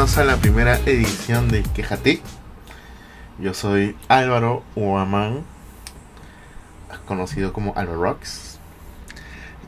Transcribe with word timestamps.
Bienvenidos 0.00 0.18
a 0.18 0.24
la 0.24 0.40
primera 0.40 0.78
edición 0.86 1.50
de 1.50 1.62
Quejate. 1.62 2.22
Yo 3.38 3.52
soy 3.52 3.94
Álvaro 4.08 4.62
Uamán, 4.74 5.44
conocido 7.04 7.52
como 7.52 7.74
Álvaro 7.76 8.00
Rocks. 8.00 8.58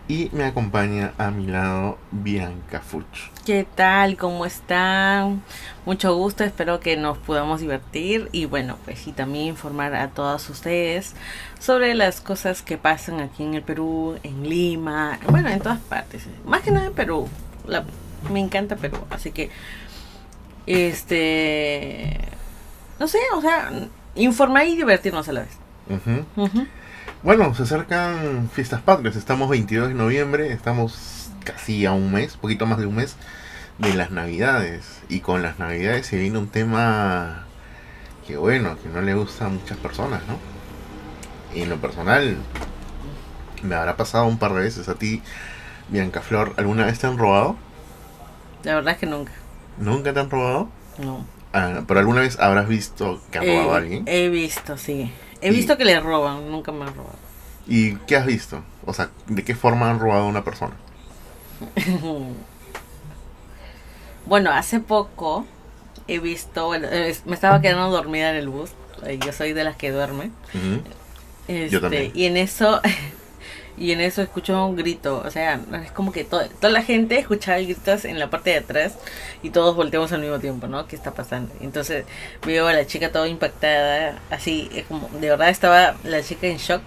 Y 0.09 0.31
me 0.33 0.45
acompaña 0.45 1.13
a 1.19 1.31
mi 1.31 1.49
lado 1.49 1.99
Bianca 2.13 2.81
Fuch. 2.81 3.05
¿Qué 3.45 3.67
tal? 3.75 4.17
¿Cómo 4.17 4.47
están? 4.47 5.43
Mucho 5.85 6.17
gusto, 6.17 6.45
espero 6.45 6.81
que 6.81 6.97
nos 6.97 7.19
podamos 7.19 7.61
divertir 7.61 8.31
y 8.33 8.47
bueno, 8.47 8.79
pues 8.87 9.07
y 9.07 9.13
también 9.13 9.49
informar 9.49 9.95
a 9.95 10.09
todos 10.09 10.49
ustedes 10.49 11.15
sobre 11.61 11.93
las 11.93 12.23
cosas 12.23 12.63
que 12.63 12.79
pasan 12.79 13.21
aquí 13.21 13.43
en 13.43 13.53
el 13.53 13.63
Perú, 13.63 14.19
en 14.23 14.49
Lima, 14.49 15.19
bueno, 15.29 15.51
en 15.51 15.61
todas 15.61 15.81
partes, 15.81 16.23
más 16.47 16.63
que 16.63 16.71
nada 16.71 16.87
en 16.87 16.95
Perú. 16.95 17.29
La, 17.67 17.85
me 18.33 18.41
encanta 18.41 18.77
Perú, 18.77 18.97
así 19.11 19.31
que 19.31 19.51
este 20.67 22.21
no 23.03 23.09
sé, 23.09 23.19
o 23.35 23.41
sea, 23.41 23.69
informar 24.15 24.67
y 24.67 24.77
divertirnos 24.77 25.29
a 25.29 25.33
la 25.33 25.41
vez. 25.41 25.59
Bueno, 27.25 27.53
se 27.53 27.65
acercan 27.65 28.49
fiestas 28.53 28.81
patrias. 28.81 29.17
Estamos 29.17 29.49
22 29.49 29.89
de 29.89 29.95
noviembre, 29.95 30.53
estamos 30.53 31.31
casi 31.45 31.85
a 31.85 31.93
un 31.93 32.13
mes, 32.13 32.37
poquito 32.37 32.65
más 32.65 32.79
de 32.79 32.87
un 32.87 32.95
mes 32.95 33.17
de 33.79 33.95
las 33.95 34.13
navidades. 34.13 35.01
Y 35.09 35.19
con 35.19 35.43
las 35.43 35.59
navidades 35.59 36.07
se 36.07 36.17
viene 36.17 36.39
un 36.39 36.47
tema 36.47 37.45
que 38.25 38.37
bueno, 38.37 38.77
que 38.81 38.89
no 38.89 39.03
le 39.03 39.15
gusta 39.15 39.47
a 39.47 39.49
muchas 39.49 39.79
personas, 39.79 40.23
¿no? 40.29 40.39
Y 41.53 41.63
en 41.63 41.71
lo 41.71 41.79
personal, 41.79 42.37
me 43.65 43.75
habrá 43.75 43.97
pasado 43.97 44.27
un 44.27 44.39
par 44.39 44.55
de 44.55 44.61
veces 44.61 44.89
a 44.89 44.95
ti, 44.95 45.23
Bianca 45.89 46.21
Flor, 46.21 46.55
¿alguna 46.57 46.87
vez 46.87 47.01
te 47.01 47.09
han 47.09 47.19
robado? 47.19 47.57
La 48.63 48.77
verdad 48.77 48.95
es 48.95 49.01
que 49.01 49.07
nunca. 49.07 49.33
¿Nunca 49.79 50.13
te 50.13 50.21
han 50.21 50.31
robado? 50.31 50.69
No. 50.99 51.25
Ah, 51.53 51.83
pero 51.87 52.01
alguna 52.01 52.21
vez 52.23 52.39
habrás 52.41 52.69
visto 52.69 53.21
que 53.31 53.39
han 53.39 53.47
robado 53.47 53.75
a 53.75 53.77
alguien. 53.79 54.05
He 54.07 54.29
visto, 54.29 54.77
sí. 54.79 55.13
He 55.41 55.49
Y- 55.49 55.51
visto 55.57 55.77
que 55.77 55.85
le 55.85 55.99
roban, 56.01 56.51
nunca 56.51 56.73
me 56.73 56.85
han 56.85 56.95
robado. 56.95 57.17
¿Y 57.67 57.97
qué 58.07 58.17
has 58.17 58.27
visto? 58.27 58.63
O 58.87 58.93
sea, 58.95 59.11
¿de 59.27 59.45
qué 59.45 59.55
forma 59.55 59.91
han 59.91 59.99
robado 60.01 60.25
a 60.25 60.27
una 60.27 60.45
persona? 60.45 60.75
Bueno, 64.27 64.51
hace 64.53 64.81
poco 64.81 65.45
he 66.07 66.19
visto, 66.21 66.67
bueno, 66.67 66.87
eh, 66.91 67.17
me 67.27 67.35
estaba 67.35 67.61
quedando 67.61 67.91
dormida 67.91 68.31
en 68.31 68.37
el 68.37 68.49
bus. 68.49 68.71
eh, 69.05 69.19
Yo 69.25 69.33
soy 69.33 69.53
de 69.53 69.65
las 69.65 69.77
que 69.77 69.91
duerme. 69.91 70.31
Ujú. 70.55 70.81
Este, 71.49 71.81
también. 71.81 72.13
Y 72.15 72.27
en 72.27 72.37
eso, 72.37 72.81
y 73.83 73.91
en 73.93 74.01
eso 74.01 74.23
escucho 74.23 74.65
un 74.67 74.77
grito. 74.77 75.23
O 75.25 75.31
sea, 75.31 75.61
es 75.85 75.91
como 75.93 76.13
que 76.13 76.25
to- 76.25 76.49
toda 76.61 76.73
la 76.73 76.83
gente 76.83 77.19
escuchaba 77.19 77.59
gritos 77.59 78.05
en 78.05 78.19
la 78.19 78.31
parte 78.31 78.51
de 78.51 78.57
atrás 78.59 78.95
y 79.43 79.51
todos 79.51 79.75
volteamos 79.75 80.13
al 80.13 80.21
mismo 80.21 80.39
tiempo, 80.39 80.69
¿no? 80.69 80.87
¿Qué 80.87 80.95
está 80.97 81.11
pasando? 81.13 81.53
Entonces 81.61 82.05
veo 82.47 82.69
a 82.69 82.73
la 82.73 82.87
chica 82.87 83.11
toda 83.11 83.27
impactada, 83.29 84.19
así, 84.31 84.71
es 84.73 84.85
como, 84.87 85.09
de 85.21 85.29
verdad 85.31 85.49
estaba 85.49 85.97
la 86.05 86.23
chica 86.23 86.47
en 86.47 86.59
shock. 86.59 86.83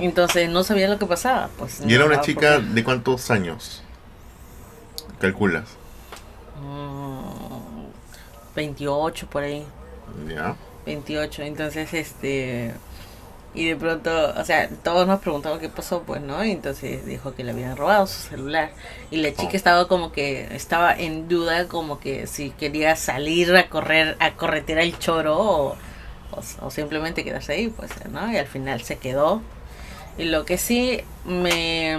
Entonces 0.00 0.48
no 0.48 0.62
sabía 0.62 0.88
lo 0.88 0.98
que 0.98 1.06
pasaba. 1.06 1.50
Pues, 1.58 1.80
¿Y 1.84 1.92
era 1.94 2.04
una 2.06 2.20
chica 2.20 2.60
de 2.60 2.84
cuántos 2.84 3.30
años? 3.32 3.82
¿Calculas? 5.20 5.64
Mm, 6.60 7.86
28 8.54 9.26
por 9.28 9.42
ahí. 9.42 9.64
Ya. 10.28 10.54
28, 10.86 11.42
entonces 11.42 11.92
este 11.94 12.72
y 13.56 13.66
de 13.68 13.76
pronto, 13.76 14.10
o 14.36 14.44
sea, 14.44 14.68
todos 14.84 15.06
nos 15.06 15.20
preguntaban 15.20 15.58
qué 15.60 15.68
pasó, 15.68 16.02
pues, 16.02 16.20
¿no? 16.22 16.44
Y 16.44 16.52
entonces 16.52 17.04
dijo 17.06 17.34
que 17.34 17.42
le 17.44 17.52
habían 17.52 17.76
robado 17.76 18.06
su 18.06 18.20
celular 18.28 18.70
y 19.10 19.16
la 19.18 19.34
chica 19.34 19.52
Oh. 19.52 19.56
estaba 19.56 19.88
como 19.88 20.12
que 20.12 20.46
estaba 20.54 20.94
en 20.94 21.28
duda 21.28 21.66
como 21.68 21.98
que 21.98 22.26
si 22.26 22.50
quería 22.50 22.96
salir 22.96 23.54
a 23.56 23.68
correr 23.68 24.16
a 24.20 24.34
corretear 24.34 24.78
el 24.80 24.98
choro 24.98 25.38
o, 25.38 25.68
o, 26.32 26.42
o 26.66 26.70
simplemente 26.70 27.24
quedarse 27.24 27.52
ahí, 27.54 27.68
pues, 27.68 27.90
¿no? 28.10 28.30
Y 28.32 28.36
al 28.36 28.46
final 28.46 28.82
se 28.82 28.98
quedó. 28.98 29.42
Y 30.18 30.24
lo 30.26 30.44
que 30.44 30.58
sí 30.58 31.02
me 31.24 31.96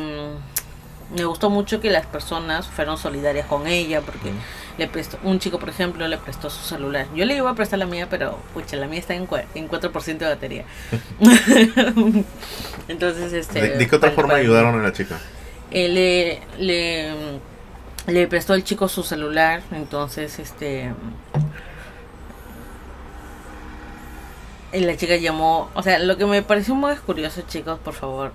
me 1.18 1.26
gustó 1.26 1.50
mucho 1.50 1.82
que 1.82 1.90
las 1.90 2.06
personas 2.06 2.68
fueron 2.68 2.98
solidarias 2.98 3.48
con 3.48 3.68
ella 3.68 4.02
porque 4.02 4.32
le 4.78 4.88
prestó 4.88 5.18
un 5.24 5.40
chico 5.40 5.58
por 5.60 5.70
ejemplo 5.70 6.08
le 6.08 6.18
prestó 6.18 6.50
su 6.50 6.64
celular. 6.64 7.08
Yo 7.16 7.26
le 7.26 7.36
iba 7.36 7.50
a 7.50 7.56
prestar 7.56 7.80
la 7.80 7.86
mía 7.88 8.08
pero 8.10 8.38
pucha 8.54 8.78
la 8.78 8.88
mía 8.88 9.00
está 9.00 9.16
en, 9.16 9.28
en 9.56 9.70
4% 9.70 10.18
de 10.18 10.26
batería. 10.26 10.66
Entonces 12.88 13.34
este 13.34 13.62
¿De, 13.62 13.70
de 13.78 13.88
qué 13.88 13.96
otra 13.96 14.12
forma 14.12 14.36
ayudaron 14.36 14.80
a 14.80 14.84
la 14.84 14.94
chica? 14.94 15.20
Eh, 15.72 15.90
le, 15.90 16.64
le 16.66 17.40
le 18.08 18.26
prestó 18.28 18.54
el 18.54 18.64
chico 18.64 18.88
su 18.88 19.04
celular 19.04 19.62
entonces 19.72 20.40
este 20.40 20.94
y 24.72 24.80
la 24.80 24.96
chica 24.96 25.18
llamó 25.18 25.70
o 25.74 25.84
sea 25.84 26.00
lo 26.00 26.18
que 26.18 26.26
me 26.26 26.42
pareció 26.42 26.74
muy 26.76 26.96
curioso 26.96 27.42
chicos 27.48 27.80
por 27.80 27.94
favor 27.94 28.32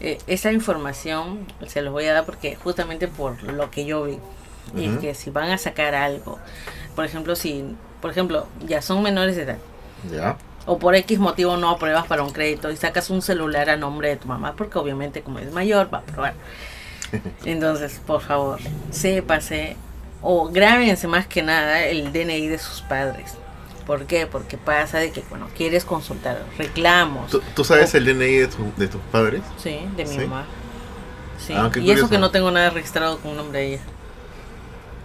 eh, 0.00 0.18
esa 0.26 0.52
información 0.52 1.46
se 1.66 1.82
los 1.82 1.92
voy 1.92 2.06
a 2.06 2.12
dar 2.14 2.24
porque 2.26 2.56
justamente 2.56 3.08
por 3.08 3.42
lo 3.42 3.70
que 3.70 3.84
yo 3.84 4.04
vi 4.04 4.18
y 4.76 4.88
Ujú. 4.90 5.00
que 5.00 5.14
si 5.14 5.30
van 5.30 5.50
a 5.50 5.58
sacar 5.58 5.94
algo 5.94 6.38
por 6.94 7.04
ejemplo 7.04 7.36
si 7.36 7.64
por 8.02 8.10
ejemplo 8.10 8.46
ya 8.66 8.82
son 8.82 9.02
menores 9.02 9.36
de 9.36 9.42
edad 9.42 9.58
Ya. 10.12 10.36
o 10.66 10.78
por 10.78 10.94
X 10.96 11.18
motivo 11.18 11.56
no 11.56 11.70
apruebas 11.70 12.06
para 12.06 12.22
un 12.22 12.30
crédito 12.30 12.70
y 12.70 12.76
sacas 12.76 13.10
un 13.10 13.22
celular 13.22 13.70
a 13.70 13.76
nombre 13.76 14.08
de 14.10 14.16
tu 14.16 14.26
mamá, 14.28 14.54
porque 14.56 14.78
obviamente 14.78 15.22
como 15.22 15.38
es 15.38 15.52
mayor 15.52 15.88
va 15.92 15.98
a 15.98 16.00
aprobar. 16.02 16.34
Entonces, 17.44 18.00
por 18.04 18.20
favor, 18.20 18.58
sépase 18.90 19.76
o 20.22 20.48
grábense 20.48 21.06
más 21.06 21.26
que 21.28 21.42
nada 21.42 21.84
el 21.84 22.12
DNI 22.12 22.48
de 22.48 22.58
sus 22.58 22.82
padres. 22.82 23.34
¿Por 23.86 24.06
qué? 24.06 24.26
Porque 24.26 24.58
pasa 24.58 24.98
de 24.98 25.12
que, 25.12 25.22
bueno, 25.30 25.48
quieres 25.56 25.84
consultar 25.84 26.44
reclamos. 26.58 27.30
¿Tú, 27.30 27.40
tú 27.54 27.62
sabes 27.64 27.94
el 27.94 28.04
DNI 28.04 28.34
de, 28.36 28.46
tu- 28.48 28.72
de 28.76 28.88
tus 28.88 29.00
padres? 29.12 29.42
Sí, 29.62 29.78
de 29.96 30.04
mi 30.04 30.10
¿Sí? 30.10 30.18
mamá. 30.18 30.44
Sí. 31.38 31.52
Ah, 31.56 31.70
y 31.76 31.90
eso 31.92 32.08
que 32.10 32.18
no 32.18 32.30
tengo 32.30 32.50
nada 32.50 32.70
registrado 32.70 33.18
con 33.18 33.36
nombre 33.36 33.60
de 33.60 33.66
ella. 33.74 33.82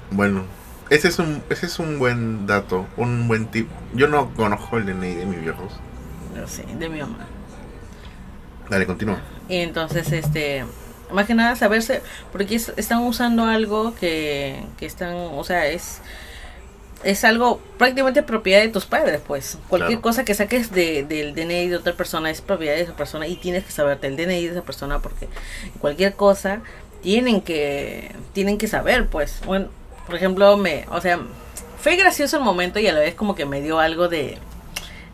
Bueno, 0.10 0.44
ese 0.90 1.10
es 1.10 1.20
un 1.20 1.44
ese 1.50 1.68
es 1.68 1.78
un 1.80 2.00
buen 2.00 2.48
dato, 2.48 2.88
un 2.98 3.28
buen 3.28 3.48
tip. 3.48 3.70
Yo 3.94 4.08
no 4.08 4.34
conozco 4.34 4.78
el 4.78 4.86
DNI 4.86 5.14
de 5.16 5.26
mis 5.26 5.42
viejos. 5.42 5.74
No 6.36 6.48
sé, 6.48 6.66
de 6.80 6.90
mi 6.90 7.00
mamá. 7.02 7.28
Dale, 8.70 8.86
continúa. 8.86 9.20
Y 9.50 9.58
entonces, 9.58 10.12
este, 10.12 10.66
más 11.12 11.28
que 11.28 11.36
nada 11.36 11.56
saberse, 11.56 12.02
porque 12.32 12.56
es- 12.56 12.74
están 12.78 13.00
usando 13.04 13.46
algo 13.46 13.94
que, 13.96 14.64
que 14.78 14.86
están, 14.86 15.14
o 15.16 15.44
sea, 15.44 15.68
es, 15.68 16.02
es 17.04 17.24
algo 17.24 17.62
prácticamente 17.78 18.24
propiedad 18.24 18.62
de 18.62 18.70
tus 18.70 18.86
padres, 18.86 19.22
pues. 19.26 19.58
Cualquier 19.70 19.90
Claro. 20.00 20.02
cosa 20.02 20.26
que 20.26 20.34
saques 20.36 20.72
de, 20.72 21.04
del 21.04 21.34
DNI 21.36 21.68
de 21.70 21.76
otra 21.76 21.94
persona 21.94 22.30
es 22.30 22.42
propiedad 22.42 22.76
de 22.76 22.82
esa 22.82 22.96
persona 22.96 23.28
y 23.28 23.36
tienes 23.36 23.64
que 23.66 23.72
saberte 23.72 24.08
el 24.08 24.16
DNI 24.18 24.46
de 24.46 24.52
esa 24.52 24.62
persona 24.64 25.00
porque 25.00 25.28
cualquier 25.80 26.14
cosa 26.14 26.62
tienen 27.02 27.42
que, 27.42 28.12
tienen 28.34 28.58
que 28.58 28.68
saber, 28.68 29.08
pues. 29.08 29.40
Bueno, 29.46 29.68
por 30.06 30.16
ejemplo, 30.16 30.58
me, 30.58 30.86
o 30.92 31.02
sea, 31.02 31.20
fue 31.80 31.96
gracioso 31.96 32.38
el 32.38 32.44
momento 32.44 32.80
y 32.80 32.88
a 32.88 32.94
la 32.94 33.00
vez 33.00 33.16
como 33.16 33.34
que 33.36 33.46
me 33.46 33.62
dio 33.62 33.80
algo 33.80 34.08
de, 34.08 34.38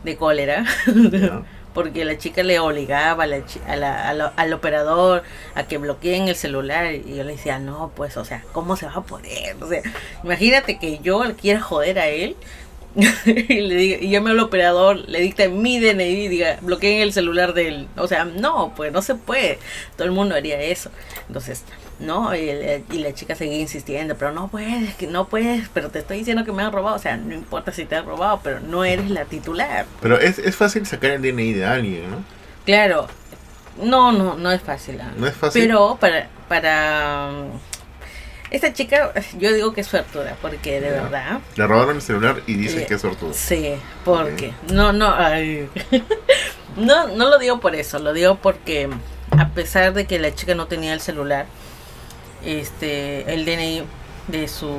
de 0.04 0.16
cólera. 0.16 0.64
porque 1.74 2.04
la 2.04 2.18
chica 2.18 2.42
le 2.42 2.58
obligaba 2.58 3.24
a 3.24 3.26
la 3.26 3.36
a 3.66 4.10
a 4.10 4.32
al 4.36 4.52
operador 4.52 5.22
a 5.54 5.64
que 5.64 5.78
bloqueen 5.78 6.28
el 6.28 6.36
celular 6.36 6.94
y 6.94 7.16
yo 7.16 7.24
le 7.24 7.32
decía, 7.32 7.58
no, 7.58 7.92
pues, 7.94 8.16
o 8.16 8.24
sea, 8.24 8.44
¿cómo 8.52 8.76
se 8.76 8.86
va 8.86 8.94
a 8.94 9.02
poder? 9.02 9.56
O 9.60 9.68
sea, 9.68 9.82
imagínate 10.24 10.78
que 10.78 10.98
yo 10.98 11.24
le 11.24 11.34
quiera 11.34 11.60
joder 11.60 11.98
a 11.98 12.08
él 12.08 12.36
y 13.26 13.60
le 13.60 13.74
diga, 13.76 13.98
y 14.00 14.10
llame 14.10 14.30
al 14.30 14.40
operador, 14.40 15.08
le 15.08 15.20
dicta 15.20 15.48
mi 15.48 15.78
DNI 15.78 16.02
y 16.02 16.28
diga, 16.28 16.58
bloqueen 16.62 17.00
el 17.00 17.12
celular 17.12 17.54
de 17.54 17.68
él. 17.68 17.88
O 17.96 18.08
sea, 18.08 18.24
no, 18.24 18.72
pues 18.74 18.92
no 18.92 19.02
se 19.02 19.14
puede. 19.14 19.58
Todo 19.96 20.06
el 20.06 20.12
mundo 20.12 20.34
haría 20.34 20.60
eso. 20.60 20.90
Entonces, 21.28 21.64
no, 22.00 22.34
y, 22.34 22.48
el- 22.48 22.84
y 22.92 22.98
la 22.98 23.12
chica 23.12 23.34
seguía 23.34 23.58
insistiendo, 23.58 24.14
pero 24.16 24.32
no 24.32 24.48
puedes, 24.48 24.94
que 24.94 25.06
no 25.06 25.26
puedes, 25.28 25.68
pero 25.74 25.90
te 25.90 25.98
estoy 25.98 26.18
diciendo 26.18 26.44
que 26.44 26.52
me 26.52 26.62
han 26.62 26.72
robado. 26.72 26.96
O 26.96 26.98
sea, 27.00 27.16
no 27.16 27.34
importa 27.34 27.72
si 27.72 27.84
te 27.86 27.96
han 27.96 28.06
robado, 28.06 28.40
pero 28.42 28.60
no 28.60 28.84
eres 28.84 29.10
la 29.10 29.24
titular. 29.24 29.86
Pero 30.00 30.18
es, 30.18 30.38
es 30.38 30.54
fácil 30.56 30.86
sacar 30.86 31.10
el 31.12 31.22
DNI 31.22 31.52
de 31.54 31.66
alguien, 31.66 32.10
¿no? 32.10 32.18
Claro, 32.64 33.06
no, 33.82 34.12
no, 34.12 34.36
no 34.36 34.50
es 34.52 34.60
fácil. 34.62 35.00
No 35.16 35.26
es 35.26 35.34
fácil. 35.34 35.62
Pero 35.62 35.96
para, 36.00 36.28
para 36.48 37.30
um, 37.32 37.58
esta 38.50 38.72
chica, 38.72 39.12
yo 39.38 39.52
digo 39.52 39.72
que 39.72 39.80
es 39.82 39.86
suertuda, 39.86 40.36
porque 40.40 40.80
de 40.80 40.90
verdad, 40.90 41.40
Le 41.56 41.66
robaron 41.66 41.96
el 41.96 42.02
celular 42.02 42.42
y 42.46 42.54
dicen 42.54 42.80
Eh, 42.82 42.86
que 42.86 42.94
es 42.94 43.00
sortudo. 43.00 43.32
sí, 43.34 43.74
porque, 44.04 44.52
no, 44.72 44.92
no, 44.92 45.12
ay. 45.14 45.68
no, 46.76 47.08
no 47.08 47.28
lo 47.28 47.38
digo 47.38 47.60
por 47.60 47.74
eso, 47.74 47.98
lo 47.98 48.12
digo 48.12 48.36
porque 48.36 48.88
a 49.36 49.48
pesar 49.50 49.92
de 49.94 50.06
que 50.06 50.18
la 50.18 50.34
chica 50.34 50.54
no 50.54 50.66
tenía 50.66 50.94
el 50.94 51.00
celular, 51.00 51.46
este, 52.44 53.32
el 53.32 53.44
DNI 53.44 53.84
de 54.28 54.48
sus, 54.48 54.70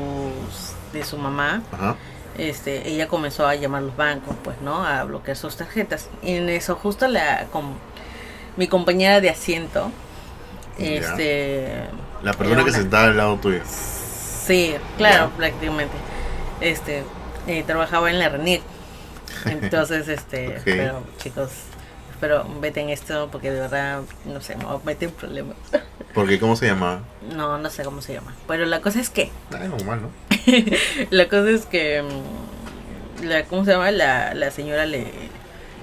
de 0.93 1.03
su 1.03 1.17
mamá, 1.17 1.61
Ajá. 1.71 1.95
este, 2.37 2.87
ella 2.89 3.07
comenzó 3.07 3.47
a 3.47 3.55
llamar 3.55 3.83
a 3.83 3.85
los 3.87 3.95
bancos, 3.95 4.35
pues, 4.43 4.59
¿no? 4.61 4.85
A 4.85 5.03
bloquear 5.03 5.35
sus 5.37 5.55
tarjetas. 5.57 6.09
Y 6.21 6.35
en 6.35 6.49
eso 6.49 6.75
justo 6.75 7.07
la, 7.07 7.45
com- 7.51 7.73
mi 8.57 8.67
compañera 8.67 9.21
de 9.21 9.29
asiento, 9.29 9.91
Ya. 10.77 10.85
este, 10.85 11.73
La 12.23 12.33
persona 12.33 12.63
que 12.63 12.71
sentaba 12.71 13.05
al 13.05 13.17
lado 13.17 13.37
tuyo. 13.37 13.61
Sí, 13.65 14.75
claro, 14.97 15.29
Ya. 15.31 15.37
prácticamente. 15.37 15.93
Este, 16.61 17.03
eh, 17.47 17.63
trabajaba 17.65 18.09
en 18.09 18.19
la 18.19 18.29
RENIC. 18.29 18.61
Entonces, 19.45 20.07
este, 20.07 20.59
pero 20.65 21.03
chicos, 21.17 21.49
espero 22.19 22.45
veten 22.59 22.89
esto 22.89 23.29
porque 23.31 23.49
de 23.49 23.61
verdad, 23.61 24.01
no 24.25 24.41
sé, 24.41 24.57
me 24.57 24.65
voy 24.65 24.75
a 24.75 24.85
meter 24.85 25.07
en 25.07 25.15
problemas. 25.15 25.55
Porque, 26.13 26.39
¿cómo 26.39 26.55
se 26.55 26.65
llamaba? 26.65 27.01
No, 27.33 27.59
no 27.59 27.69
sé 27.69 27.83
cómo 27.83 28.01
se 28.01 28.13
llama. 28.13 28.35
Pero 28.47 28.65
la 28.65 28.81
cosa 28.81 28.99
es 28.99 29.09
que, 29.09 29.31
Ah, 29.53 29.63
es 29.63 29.69
normal, 29.69 30.01
¿no? 30.01 30.09
la 31.11 31.29
cosa 31.29 31.51
es 31.51 31.65
que, 31.67 32.01
mm, 32.01 33.25
la, 33.25 33.45
¿cómo 33.45 33.63
se 33.63 33.71
llama? 33.71 33.91
La, 33.91 34.33
la 34.33 34.51
señora 34.51 34.85
le, 34.87 35.05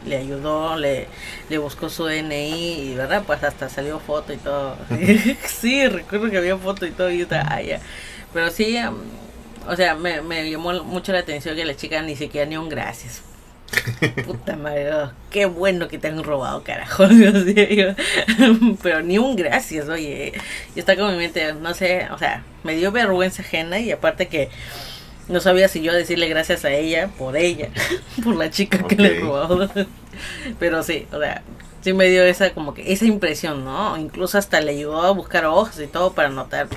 le 0.05 0.17
ayudó, 0.17 0.77
le, 0.77 1.07
le 1.49 1.59
buscó 1.59 1.89
su 1.89 2.05
DNI 2.05 2.91
y, 2.91 2.95
¿verdad? 2.97 3.23
Pues 3.25 3.43
hasta 3.45 3.69
salió 3.71 3.99
foto 4.01 4.33
y 4.33 4.37
todo. 4.37 4.77
sí, 5.47 5.87
recuerdo 5.89 6.29
que 6.29 6.37
había 6.39 6.59
foto 6.59 6.85
y 6.87 6.91
todo 6.91 7.11
y 7.11 7.23
estaba, 7.23 7.47
ah, 7.49 7.63
ya. 7.63 7.81
Pero 8.35 8.51
sí, 8.51 8.77
mm, 8.77 9.71
o 9.71 9.77
sea, 9.77 9.95
me, 9.95 10.21
me 10.21 10.51
llamó 10.51 10.73
mucho 10.85 11.13
la 11.13 11.21
atención 11.21 11.57
que 11.57 11.65
la 11.65 11.77
chica 11.77 12.03
ni 12.03 12.17
siquiera 12.17 12.47
ni 12.47 12.57
un 12.59 12.69
gracias. 12.69 13.23
Puta 14.25 14.57
madre, 14.57 14.93
oh, 14.95 15.11
qué 15.31 15.47
bueno 15.47 15.89
que 15.89 15.99
te 15.99 16.09
han 16.09 16.23
robado, 16.23 16.63
carajo. 16.63 17.05
Pero 18.83 19.03
ni 19.03 19.19
un 19.19 19.37
gracias, 19.37 19.89
oye. 19.89 20.33
Yo 20.75 20.81
estaba 20.81 20.99
con 21.03 21.13
mi 21.13 21.19
mente, 21.19 21.53
no 21.55 21.75
sé, 21.75 22.07
o 22.13 22.19
sea, 22.19 22.43
me 22.65 22.75
dio 22.77 22.93
vergüenza 22.93 23.43
ajena 23.43 23.79
y 23.81 23.91
aparte 23.91 24.29
que 24.29 24.51
no 25.29 25.41
sabía 25.41 25.69
si 25.69 25.83
yo 25.83 25.93
decirle 25.93 26.29
gracias 26.29 26.65
a 26.65 26.71
ella 26.71 27.09
por 27.19 27.37
ella, 27.37 27.69
por 28.25 28.37
la 28.37 28.51
chica 28.51 28.79
que 28.87 28.97
le 28.97 29.21
robó. 29.21 29.69
Pero 30.59 30.83
sí, 30.83 31.07
o 31.13 31.19
sea, 31.19 31.43
sí 31.83 31.93
me 31.93 32.09
dio 32.09 32.23
esa 32.25 32.51
como 32.51 32.73
que 32.75 32.93
esa 32.93 33.05
impresión, 33.05 33.65
¿no? 33.65 33.97
Incluso 33.97 34.39
hasta 34.39 34.61
le 34.61 34.73
ayudó 34.73 35.03
a 35.03 35.11
buscar 35.11 35.45
hojas 35.47 35.81
y 35.81 35.87
todo 35.87 36.13
para 36.13 36.29
anotar. 36.29 36.69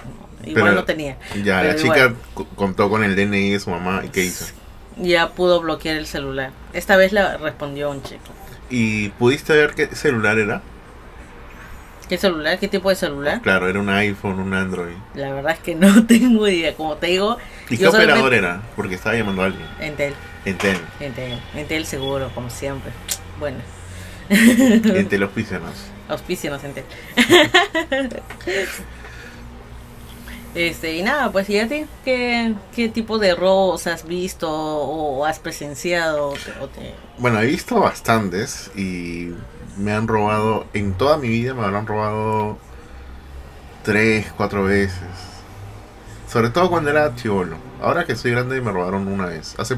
Igual 0.45 0.63
Pero- 0.65 0.75
no 0.75 0.83
tenía. 0.85 1.17
Ya, 1.43 1.57
la 1.61 1.69
Pero 1.73 1.81
chica 1.81 1.97
igual. 1.97 2.47
contó 2.55 2.89
con 2.89 3.03
el 3.03 3.15
DNI 3.15 3.51
de 3.51 3.59
su 3.59 3.69
mamá 3.69 4.01
y 4.05 4.09
qué 4.09 4.23
hizo. 4.23 4.45
Ya 4.99 5.29
pudo 5.29 5.61
bloquear 5.61 5.95
el 5.97 6.05
celular. 6.07 6.51
Esta 6.73 6.95
vez 6.97 7.11
le 7.13 7.37
respondió 7.37 7.89
un 7.89 8.03
chico. 8.03 8.33
¿Y 8.69 9.09
pudiste 9.09 9.53
ver 9.53 9.73
qué 9.73 9.87
celular 9.95 10.37
era? 10.37 10.61
¿Qué 12.07 12.17
celular? 12.17 12.57
¿Qué 12.59 12.67
tipo 12.67 12.89
de 12.89 12.95
celular? 12.95 13.39
Claro, 13.41 13.69
era 13.69 13.79
un 13.79 13.89
iPhone, 13.89 14.39
un 14.39 14.53
Android. 14.53 14.95
La 15.13 15.31
verdad 15.31 15.53
es 15.53 15.59
que 15.59 15.75
no 15.75 16.05
tengo 16.07 16.47
idea. 16.47 16.73
Como 16.75 16.95
te 16.97 17.07
digo, 17.07 17.37
¿Y 17.69 17.77
qué 17.77 17.87
operador 17.87 18.33
era? 18.33 18.61
Porque 18.75 18.95
estaba 18.95 19.15
llamando 19.15 19.43
a 19.43 19.45
alguien. 19.45 19.65
Entel, 19.79 20.13
Entel. 20.45 20.77
Entel, 20.99 21.39
Entel 21.55 21.85
seguro, 21.85 22.31
como 22.33 22.49
siempre. 22.49 22.91
Bueno, 23.39 23.59
Entel 24.29 25.23
auspícianos. 25.23 25.73
auspícianos 26.09 26.61
Entel. 26.63 26.85
Este, 30.55 30.95
y 30.95 31.03
nada, 31.03 31.31
pues, 31.31 31.49
¿y 31.49 31.59
a 31.59 31.67
ti? 31.67 31.85
¿Qué, 32.03 32.55
qué 32.75 32.89
tipo 32.89 33.19
de 33.19 33.35
robos 33.35 33.85
has 33.87 34.05
visto 34.05 34.49
o 34.51 35.25
has 35.25 35.39
presenciado? 35.39 36.29
O 36.29 36.33
te- 36.33 36.51
o 36.59 36.67
te- 36.67 36.95
Bueno, 37.19 37.39
he 37.39 37.45
visto 37.45 37.79
bastantes 37.79 38.71
y 38.75 39.31
me 39.77 39.93
han 39.93 40.07
robado, 40.07 40.65
en 40.73 40.93
toda 40.93 41.17
mi 41.17 41.29
vida 41.29 41.53
me 41.53 41.63
habrán 41.63 41.85
robado 41.85 42.57
tres, 43.83 44.31
cuatro 44.35 44.63
veces. 44.63 44.97
Sobre 46.31 46.49
todo 46.49 46.69
cuando 46.69 46.89
era 46.89 47.15
chivolo. 47.15 47.57
Ahora 47.81 48.05
que 48.05 48.15
soy 48.15 48.31
grande 48.31 48.59
me 48.61 48.71
robaron 48.71 49.07
una 49.07 49.25
vez. 49.27 49.55
Hace 49.57 49.77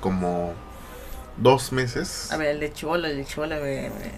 como 0.00 0.52
dos 1.36 1.72
meses. 1.72 2.30
A 2.32 2.36
ver, 2.36 2.48
el 2.48 2.60
de 2.60 2.72
Chivolo, 2.72 3.06
el 3.06 3.16
de 3.18 3.24
Chivolo 3.24 3.56
me, 3.56 3.90
me- 3.90 4.12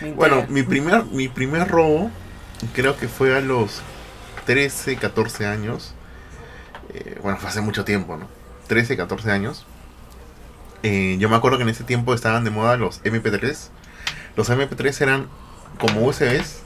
me 0.08 0.12
Bueno, 0.14 0.46
mi 0.48 0.62
primer, 0.62 1.04
mi 1.06 1.28
primer 1.28 1.68
robo 1.68 2.10
creo 2.74 2.96
que 2.96 3.08
fue 3.08 3.36
a 3.36 3.40
los 3.40 3.82
13, 4.44 4.96
14 4.96 5.46
años. 5.46 5.94
Eh, 6.92 7.18
bueno, 7.22 7.38
fue 7.38 7.48
hace 7.48 7.60
mucho 7.60 7.84
tiempo, 7.84 8.16
¿no? 8.16 8.28
13, 8.68 8.96
14 8.96 9.30
años. 9.30 9.66
Eh, 10.82 11.16
yo 11.20 11.28
me 11.28 11.36
acuerdo 11.36 11.58
que 11.58 11.62
en 11.62 11.68
ese 11.68 11.84
tiempo 11.84 12.14
estaban 12.14 12.44
de 12.44 12.50
moda 12.50 12.76
los 12.76 13.02
MP3. 13.04 13.68
Los 14.36 14.50
MP3 14.50 15.00
eran 15.00 15.26
como 15.78 16.06
USBs, 16.06 16.62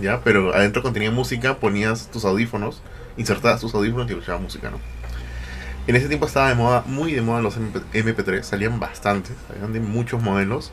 ¿ya? 0.00 0.20
Pero 0.22 0.54
adentro 0.54 0.82
contenía 0.82 1.10
música, 1.10 1.58
ponías 1.58 2.08
tus 2.10 2.24
audífonos, 2.24 2.82
insertabas 3.16 3.60
tus 3.60 3.74
audífonos 3.74 4.08
y 4.08 4.12
escuchabas 4.12 4.40
música, 4.40 4.70
¿no? 4.70 4.78
En 5.86 5.96
ese 5.96 6.06
tiempo 6.06 6.26
estaba 6.26 6.48
de 6.48 6.54
moda, 6.54 6.84
muy 6.86 7.12
de 7.12 7.22
moda 7.22 7.42
los 7.42 7.56
MP, 7.56 7.80
MP3, 7.92 8.42
salían 8.42 8.78
bastantes, 8.78 9.36
salían 9.48 9.72
de 9.72 9.80
muchos 9.80 10.22
modelos. 10.22 10.72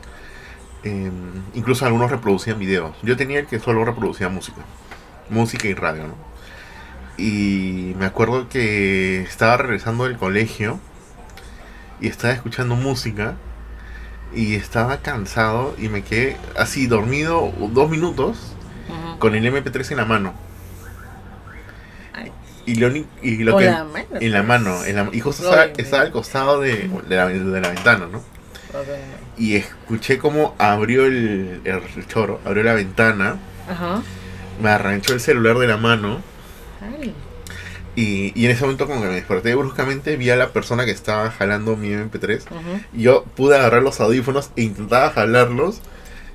Eh, 0.84 1.10
incluso 1.54 1.84
algunos 1.84 2.10
reproducían 2.10 2.58
videos. 2.58 2.96
Yo 3.02 3.16
tenía 3.16 3.40
el 3.40 3.46
que 3.46 3.58
solo 3.58 3.84
reproducía 3.84 4.28
música. 4.28 4.62
Música 5.28 5.68
y 5.68 5.74
radio, 5.74 6.06
¿no? 6.06 6.29
Y 7.20 7.94
me 7.98 8.06
acuerdo 8.06 8.48
que 8.48 9.20
estaba 9.22 9.58
regresando 9.58 10.04
del 10.04 10.16
colegio 10.16 10.80
y 12.00 12.08
estaba 12.08 12.32
escuchando 12.32 12.76
música 12.76 13.34
y 14.34 14.54
estaba 14.54 14.98
cansado 14.98 15.74
y 15.78 15.88
me 15.90 16.02
quedé 16.02 16.36
así 16.56 16.86
dormido 16.86 17.52
dos 17.72 17.90
minutos 17.90 18.54
con 19.18 19.34
el 19.34 19.44
MP3 19.44 19.90
en 19.90 19.96
la 19.98 20.04
mano. 20.06 20.32
Ay, 22.14 22.32
Y 22.64 22.76
lo, 22.76 22.88
y 23.22 23.44
lo 23.44 23.56
que... 23.58 23.66
la 23.66 23.84
mano, 23.84 24.06
En 24.18 24.32
la 24.32 24.42
mano, 24.42 24.84
en 24.84 24.96
la- 24.96 25.08
y 25.12 25.20
justo 25.20 25.42
estaba, 25.76 26.02
al 26.02 26.10
costado 26.12 26.60
de, 26.60 26.88
de 27.06 27.16
la, 27.16 27.26
de 27.28 27.60
la 27.60 27.68
ventana, 27.68 28.06
¿no? 28.10 28.18
Ok. 28.18 28.88
Y 29.36 29.56
escuché 29.56 30.16
cómo 30.18 30.54
abrió 30.58 31.04
el, 31.04 31.60
el 31.64 32.06
choro, 32.06 32.40
abrió 32.46 32.62
la 32.62 32.72
ventana, 32.74 33.36
Ajá. 33.68 34.00
me 34.62 34.70
arranchó 34.70 35.12
el 35.12 35.20
celular 35.20 35.58
de 35.58 35.66
la 35.66 35.76
mano 35.76 36.22
Ay. 36.80 37.14
y, 37.96 38.32
y 38.40 38.44
en 38.46 38.52
ese 38.52 38.62
momento 38.62 38.86
como 38.86 39.02
que 39.02 39.08
me 39.08 39.14
desperté 39.14 39.54
bruscamente, 39.54 40.16
vi 40.16 40.30
a 40.30 40.36
la 40.36 40.48
persona 40.48 40.84
que 40.84 40.90
estaba 40.92 41.30
jalando 41.30 41.76
mi 41.76 41.88
MP3 41.90 42.42
Ujú. 42.50 42.80
y 42.94 43.02
yo 43.02 43.24
pude 43.24 43.56
agarrar 43.56 43.82
los 43.82 44.00
audífonos 44.00 44.50
e 44.56 44.62
intentaba 44.62 45.10
jalarlos 45.10 45.80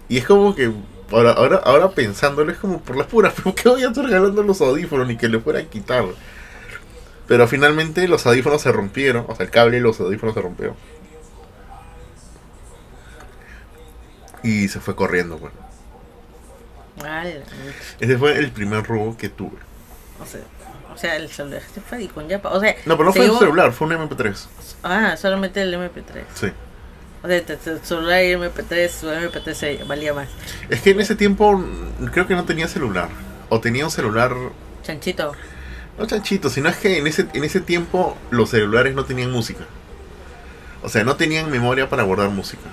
y 0.10 0.18
es 0.18 0.26
como 0.26 0.54
que 0.56 0.72
ahora, 1.12 1.32
ahora, 1.32 1.58
ahora 1.64 1.90
pensándolo 1.92 2.52
es 2.52 2.58
como 2.58 2.82
por 2.82 2.96
las 2.98 3.08
puras, 3.08 3.34
pero 3.44 3.56
¿qué 3.56 3.70
voy 3.70 3.84
a 3.84 3.88
estar 3.88 4.06
jalando 4.06 4.44
los 4.44 4.62
audífonos 4.62 5.08
ni 5.08 5.18
que 5.18 5.28
le 5.30 5.40
fuera 5.40 5.60
a 5.60 5.64
quitar? 5.64 6.06
Pero 7.28 7.48
finalmente 7.48 8.08
los 8.08 8.26
audífonos 8.28 8.62
se 8.62 8.72
rompieron, 8.72 9.26
o 9.28 9.36
sea 9.36 9.46
el 9.46 9.52
cable 9.52 9.78
y 9.78 9.80
los 9.80 10.00
audífonos 10.00 10.36
se 10.36 10.42
rompió. 10.42 10.76
Y 14.44 14.68
se 14.68 14.80
fue 14.80 14.96
corriendo, 14.96 15.38
pues. 15.40 15.52
Ala, 17.04 17.30
Ese 18.00 18.18
fue 18.18 18.38
el 18.38 18.52
primer 18.52 18.84
robo 18.86 19.18
que 19.18 19.30
tuve. 19.30 19.58
O 20.22 20.26
sea, 20.26 20.42
o 20.94 20.98
sea, 20.98 21.16
el 21.18 21.30
celular 21.30 21.62
este 21.66 21.82
fue 21.82 22.04
y 22.04 22.08
con 22.08 22.28
yapa. 22.30 22.50
O 22.52 22.60
sea, 22.60 22.76
No, 22.86 22.96
pero 22.98 23.06
no 23.06 23.12
se 23.14 23.20
fue 23.20 23.26
el 23.26 23.32
llevó- 23.32 23.40
celular, 23.40 23.72
fue 23.74 23.88
un 23.88 23.94
MP3. 23.94 24.48
Ah, 24.84 25.16
solamente 25.18 25.62
el 25.62 25.74
MP3. 25.74 26.24
Sí. 26.34 26.48
O 27.24 27.28
sea, 27.28 27.38
el 27.38 27.80
celular 27.84 28.24
y 28.24 28.32
el 28.32 28.40
MP3, 28.40 28.90
su 28.90 29.08
MP3 29.10 29.54
se 29.54 29.84
valía 29.84 30.14
más. 30.14 30.30
Es 30.70 30.82
que 30.82 30.92
en 30.92 31.00
ese 31.02 31.16
tiempo 31.16 31.64
creo 32.14 32.28
que 32.28 32.36
no 32.36 32.46
tenía 32.46 32.68
celular. 32.68 33.10
O 33.50 33.60
tenía 33.60 33.84
un 33.86 33.92
celular, 33.92 34.34
Chanchito. 34.84 35.34
no 35.98 36.06
chanchito, 36.08 36.50
sino 36.50 36.70
es 36.70 36.78
que 36.78 36.98
en 37.00 37.08
ese, 37.08 37.28
en 37.34 37.44
ese 37.44 37.62
tiempo 37.62 38.18
los 38.32 38.50
celulares 38.52 38.96
no 38.96 39.06
tenían 39.06 39.32
música. 39.32 39.66
O 40.84 40.90
sea, 40.90 41.04
no 41.04 41.16
tenían 41.16 41.50
memoria 41.52 41.90
para 41.90 42.04
guardar 42.04 42.30
música. 42.30 42.70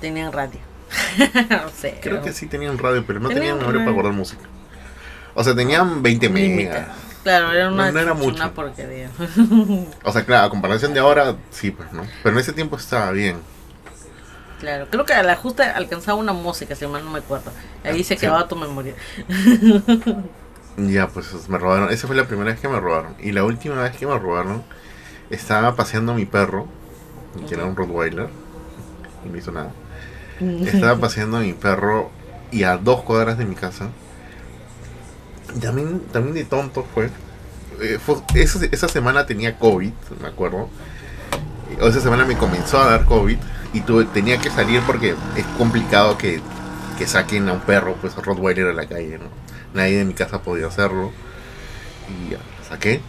Tenían 0.00 0.32
radio. 0.32 0.60
Creo 2.02 2.22
que 2.22 2.32
sí 2.32 2.46
tenían 2.46 2.78
radio, 2.78 3.04
pero 3.06 3.20
no 3.20 3.28
Tenían 3.28 3.42
tenían 3.42 3.58
memoria 3.58 3.80
para 3.82 3.92
guardar 3.92 4.12
música. 4.12 4.42
O 5.34 5.42
sea, 5.44 5.54
tenían 5.54 6.02
20 6.02 6.28
Limita. 6.28 6.72
megas. 6.72 6.88
Claro, 7.24 7.52
era 7.52 7.68
una, 7.70 7.86
No, 7.86 7.92
no 7.92 8.00
era 8.00 8.12
una 8.12 8.22
mucho. 8.22 8.54
porquería. 8.54 9.08
O 10.04 10.12
sea, 10.12 10.24
claro, 10.24 10.46
a 10.46 10.50
comparación 10.50 10.92
de 10.94 11.00
ahora, 11.00 11.36
sí, 11.50 11.70
pues, 11.70 11.90
¿no? 11.92 12.02
Pero 12.22 12.34
en 12.34 12.40
ese 12.40 12.52
tiempo 12.52 12.76
estaba 12.76 13.10
bien. 13.12 13.38
claro, 14.60 14.86
creo 14.90 15.04
que 15.04 15.12
a 15.14 15.22
la 15.22 15.36
justa 15.36 15.72
alcanzaba 15.76 16.18
una 16.18 16.32
música, 16.32 16.74
si 16.74 16.86
mal 16.86 17.04
no 17.04 17.10
me 17.10 17.18
acuerdo. 17.20 17.50
Ahí 17.82 18.04
se 18.04 18.14
Sí. 18.14 18.20
quedaba 18.20 18.46
tu 18.48 18.56
memoria. 18.56 18.94
Ya, 20.76 21.06
pues 21.06 21.48
me 21.48 21.56
robaron. 21.56 21.90
Esa 21.92 22.08
fue 22.08 22.16
la 22.16 22.26
primera 22.26 22.50
vez 22.50 22.60
que 22.60 22.66
me 22.68 22.80
robaron. 22.80 23.14
Y 23.20 23.30
la 23.30 23.44
última 23.44 23.80
vez 23.80 23.96
que 23.96 24.06
me 24.08 24.18
robaron, 24.18 24.64
estaba 25.30 25.76
paseando 25.76 26.10
a 26.12 26.14
mi 26.16 26.24
perro, 26.26 26.66
que 27.48 27.54
era 27.54 27.64
un 27.64 27.76
Rottweiler, 27.76 28.28
y 29.24 29.28
no 29.28 29.38
hizo 29.38 29.52
nada. 29.52 29.70
Estaba 30.66 30.96
paseando 30.98 31.36
a 31.38 31.40
mi 31.40 31.52
perro 31.52 32.10
y 32.50 32.64
a 32.64 32.76
dos 32.76 33.02
cuadras 33.02 33.38
de 33.38 33.44
mi 33.44 33.54
casa. 33.54 33.88
También, 35.60 36.00
también 36.12 36.34
de 36.34 36.44
tonto 36.44 36.86
fue. 36.94 37.10
Eh, 37.80 37.98
fue- 38.04 38.16
esa, 38.34 38.64
esa 38.66 38.88
semana 38.88 39.26
tenía 39.26 39.58
COVID, 39.58 39.92
me 40.20 40.28
acuerdo. 40.28 40.68
O 41.80 41.86
esa 41.88 42.00
semana 42.00 42.24
me 42.24 42.36
comenzó 42.36 42.78
a 42.80 42.90
dar 42.90 43.04
COVID 43.04 43.36
y 43.72 43.80
tuve, 43.80 44.04
tenía 44.06 44.38
que 44.38 44.50
salir 44.50 44.80
porque 44.86 45.14
es 45.36 45.44
complicado 45.58 46.16
que, 46.18 46.40
que 46.98 47.06
saquen 47.06 47.48
a 47.48 47.52
un 47.52 47.60
perro, 47.60 47.94
pues 48.00 48.16
a 48.16 48.20
Rottweiler 48.20 48.66
a 48.68 48.72
la 48.72 48.86
calle, 48.86 49.18
¿no? 49.18 49.24
Nadie 49.74 49.96
de 49.98 50.04
mi 50.04 50.14
casa 50.14 50.42
podía 50.42 50.66
hacerlo. 50.68 51.10
Y 52.08 52.32
ya, 52.32 52.38
saqué. 52.68 53.00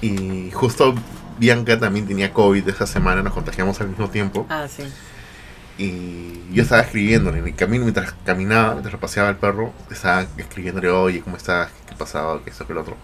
Y 0.00 0.50
justo 0.52 0.94
Bianca 1.38 1.78
también 1.78 2.06
tenía 2.06 2.32
COVID 2.32 2.68
esa 2.68 2.86
semana, 2.86 3.22
nos 3.22 3.32
contagiamos 3.32 3.80
al 3.80 3.88
mismo 3.88 4.10
tiempo. 4.10 4.46
Ah, 4.48 4.66
sí. 4.68 4.84
Y 5.76 6.52
yo 6.52 6.62
estaba 6.62 6.82
escribiéndole 6.82 7.38
en 7.38 7.46
el 7.46 7.54
camino 7.56 7.84
mientras 7.84 8.14
caminaba, 8.24 8.74
mientras 8.74 8.96
paseaba 8.96 9.30
el 9.30 9.36
perro, 9.36 9.72
estaba 9.90 10.26
escribiéndole, 10.36 10.88
oye, 10.90 11.20
¿cómo 11.20 11.36
estás? 11.36 11.70
¿Qué 11.88 11.96
pasado? 11.96 12.42
¿Qué 12.44 12.50
esto? 12.50 12.66
¿Qué 12.66 12.74
lo 12.74 12.82
otro? 12.82 12.96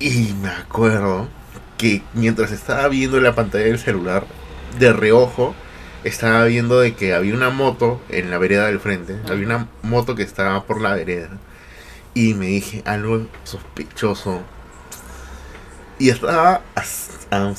Y 0.00 0.34
me 0.42 0.48
acuerdo 0.48 1.28
que 1.78 2.02
mientras 2.14 2.50
estaba 2.50 2.88
viendo 2.88 3.18
en 3.18 3.22
la 3.22 3.34
pantalla 3.34 3.64
del 3.64 3.78
celular, 3.78 4.26
de 4.78 4.92
reojo, 4.92 5.54
estaba 6.04 6.44
viendo 6.44 6.80
de 6.80 6.94
que 6.94 7.14
había 7.14 7.34
una 7.34 7.50
moto 7.50 8.00
en 8.08 8.30
la 8.30 8.38
vereda 8.38 8.66
del 8.66 8.80
frente. 8.80 9.18
Había 9.28 9.46
una 9.46 9.68
moto 9.82 10.14
que 10.14 10.22
estaba 10.22 10.64
por 10.64 10.80
la 10.80 10.94
vereda. 10.94 11.30
Y 12.14 12.34
me 12.34 12.46
dije 12.46 12.82
algo 12.84 13.26
sospechoso. 13.44 14.42
Y 15.98 16.10
estaba 16.10 16.62
a, 16.74 16.82
a 17.30 17.54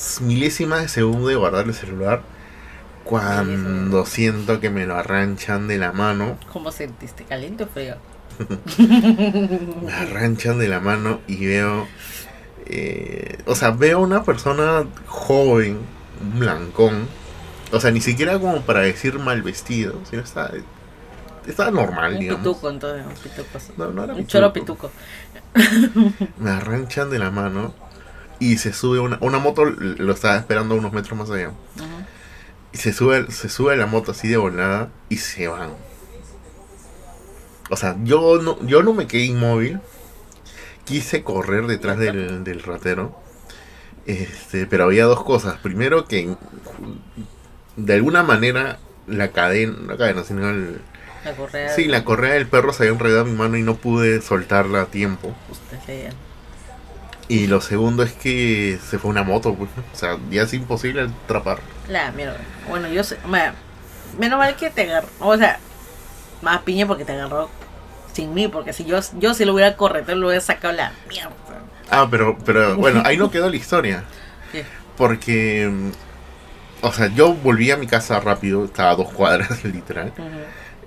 de 0.78 0.88
segundo 0.88 1.28
de 1.28 1.34
guardar 1.34 1.66
el 1.66 1.74
celular. 1.74 2.22
Cuando 3.08 4.04
siento 4.04 4.60
que 4.60 4.68
me 4.68 4.84
lo 4.84 4.94
arranchan 4.94 5.66
de 5.66 5.78
la 5.78 5.92
mano. 5.92 6.36
¿Cómo 6.52 6.70
sentiste? 6.70 7.24
¿Caliente 7.24 7.64
o 7.64 7.66
frío? 7.66 7.96
me 8.78 9.92
arranchan 9.92 10.58
de 10.58 10.68
la 10.68 10.78
mano 10.80 11.20
y 11.26 11.46
veo. 11.46 11.88
Eh, 12.66 13.38
o 13.46 13.54
sea, 13.54 13.70
veo 13.70 14.00
una 14.00 14.24
persona 14.24 14.84
joven, 15.06 15.78
un 16.20 16.38
blancón. 16.38 17.08
O 17.72 17.80
sea, 17.80 17.90
ni 17.90 18.02
siquiera 18.02 18.38
como 18.38 18.60
para 18.60 18.80
decir 18.80 19.18
mal 19.18 19.40
vestido, 19.42 20.00
sino 20.10 20.20
está. 20.22 20.50
Estaba 21.46 21.70
normal, 21.70 22.12
Un 22.12 22.18
digamos. 22.20 22.40
pituco, 22.42 22.68
entonces, 22.68 23.06
un 23.06 23.14
pituco. 23.14 23.58
No, 23.78 23.90
no 23.90 24.04
era 24.04 24.12
un 24.12 24.18
pituco. 24.18 24.30
choro 24.32 24.52
pituco. 24.52 24.90
Me 26.38 26.50
arranchan 26.50 27.08
de 27.08 27.18
la 27.18 27.30
mano 27.30 27.72
y 28.38 28.58
se 28.58 28.74
sube 28.74 28.98
una, 29.00 29.16
una 29.22 29.38
moto, 29.38 29.64
lo 29.64 30.12
estaba 30.12 30.36
esperando 30.36 30.74
unos 30.74 30.92
metros 30.92 31.18
más 31.18 31.30
allá. 31.30 31.48
Ujú. 31.48 31.97
Y 32.72 32.78
se 32.78 32.92
sube, 32.92 33.30
se 33.30 33.48
sube 33.48 33.72
a 33.72 33.76
la 33.76 33.86
moto 33.86 34.12
así 34.12 34.28
de 34.28 34.36
volada 34.36 34.90
y 35.08 35.16
se 35.16 35.48
van. 35.48 35.70
O 37.70 37.76
sea, 37.76 37.96
yo 38.04 38.40
no, 38.40 38.58
yo 38.66 38.82
no 38.82 38.94
me 38.94 39.06
quedé 39.06 39.24
inmóvil. 39.24 39.80
Quise 40.84 41.22
correr 41.22 41.66
detrás 41.66 41.98
del, 41.98 42.44
del 42.44 42.62
ratero. 42.62 43.14
Este, 44.06 44.66
pero 44.66 44.84
había 44.84 45.04
dos 45.04 45.22
cosas. 45.22 45.58
Primero 45.58 46.06
que 46.06 46.34
de 47.76 47.94
alguna 47.94 48.22
manera 48.22 48.78
la 49.06 49.28
cadena, 49.32 49.76
la 49.86 49.96
cadena, 49.98 50.24
sino 50.24 50.48
el, 50.48 50.80
La 51.24 51.34
correa. 51.36 51.74
sí, 51.74 51.84
la 51.86 52.04
correa 52.04 52.34
del 52.34 52.46
perro 52.46 52.72
se 52.72 52.84
había 52.84 52.94
enredado 52.94 53.26
en 53.26 53.32
mi 53.32 53.38
mano 53.38 53.56
y 53.58 53.62
no 53.62 53.76
pude 53.76 54.22
soltarla 54.22 54.82
a 54.82 54.86
tiempo. 54.86 55.34
Usted 55.50 55.78
Y 57.28 57.46
lo 57.46 57.60
segundo 57.60 58.02
es 58.02 58.12
que 58.12 58.78
se 58.88 58.98
fue 58.98 59.10
una 59.10 59.22
moto, 59.22 59.54
pues. 59.54 59.68
O 59.92 59.96
sea, 59.96 60.16
ya 60.30 60.42
es 60.42 60.54
imposible 60.54 61.02
atrapar. 61.24 61.58
La 61.88 62.10
mierda. 62.12 62.38
Bueno, 62.68 62.88
yo 62.88 63.04
sé. 63.04 63.18
me- 63.28 63.52
menos 64.18 64.38
mal 64.38 64.56
que 64.56 64.70
te 64.70 64.82
agarró. 64.82 65.08
O 65.20 65.36
sea, 65.36 65.58
más 66.40 66.62
piña 66.62 66.86
porque 66.86 67.04
te 67.04 67.12
agarró 67.12 67.50
sin 68.14 68.32
mí. 68.32 68.48
Porque 68.48 68.72
si 68.72 68.84
yo, 68.86 68.98
yo 69.18 69.34
si 69.34 69.44
lo 69.44 69.52
hubiera 69.54 69.76
correto, 69.76 70.14
lo 70.14 70.28
hubiera 70.28 70.40
sacado 70.40 70.72
la 70.74 70.92
mierda. 71.08 71.30
Ah, 71.90 72.06
pero, 72.10 72.38
pero 72.44 72.76
bueno, 72.76 73.02
ahí 73.04 73.16
no 73.18 73.30
quedó 73.30 73.50
la 73.50 73.56
historia. 73.56 74.04
¿Qué? 74.50 74.64
Porque, 74.96 75.68
mm, 75.70 75.90
o 76.86 76.92
sea, 76.92 77.08
yo 77.08 77.34
volví 77.34 77.70
a 77.70 77.76
mi 77.76 77.86
casa 77.86 78.20
rápido, 78.20 78.64
estaba 78.64 78.90
a 78.92 78.94
dos 78.96 79.12
cuadras 79.12 79.64
literal. 79.64 80.12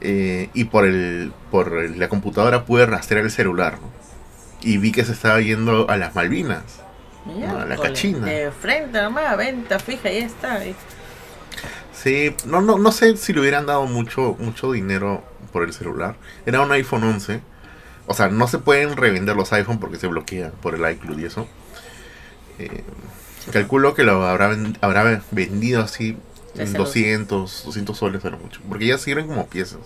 Eh, 0.03 0.49
y 0.55 0.63
por 0.63 0.85
el 0.85 1.31
por 1.51 1.71
la 1.95 2.09
computadora 2.09 2.65
pude 2.65 2.87
rastrear 2.87 3.23
el 3.25 3.29
celular. 3.31 3.73
¿no? 3.79 4.00
Y 4.61 4.77
vi 4.77 4.91
que 4.91 5.03
se 5.03 5.13
estaba 5.13 5.39
yendo 5.41 5.89
a 5.89 5.97
las 5.97 6.15
Malvinas. 6.15 6.81
No, 7.25 7.65
la 7.65 7.77
cachina. 7.77 8.25
De 8.25 8.51
frente 8.51 9.01
nomás, 9.01 9.37
venta 9.37 9.79
fija, 9.79 10.11
ya 10.11 10.25
está. 10.25 10.53
ahí. 10.55 10.75
Sí, 11.93 12.35
no, 12.45 12.61
no, 12.61 12.77
no 12.79 12.91
sé 12.91 13.15
si 13.17 13.33
le 13.33 13.41
hubieran 13.41 13.65
dado 13.67 13.85
mucho, 13.85 14.35
mucho 14.39 14.71
dinero 14.71 15.23
por 15.51 15.63
el 15.63 15.73
celular. 15.73 16.15
Era 16.45 16.61
un 16.61 16.71
iPhone 16.71 17.03
11. 17.03 17.41
O 18.07 18.13
sea, 18.13 18.29
no 18.29 18.47
se 18.47 18.57
pueden 18.57 18.97
revender 18.97 19.35
los 19.35 19.53
iPhone 19.53 19.79
porque 19.79 19.97
se 19.97 20.07
bloquean 20.07 20.51
por 20.61 20.73
el 20.73 20.91
iCloud 20.93 21.19
y 21.19 21.25
eso. 21.25 21.47
Eh, 22.57 22.83
calculo 23.51 23.93
que 23.93 24.03
lo 24.03 24.25
habrá, 24.25 24.57
habrá 24.81 25.23
vendido 25.31 25.81
así 25.81 26.17
en 26.55 26.67
celular. 26.67 26.87
200, 26.87 27.63
200 27.65 27.97
soles 27.97 28.25
era 28.25 28.37
mucho. 28.37 28.61
Porque 28.67 28.87
ya 28.87 28.97
sirven 28.97 29.27
como 29.27 29.47
piezas. 29.47 29.81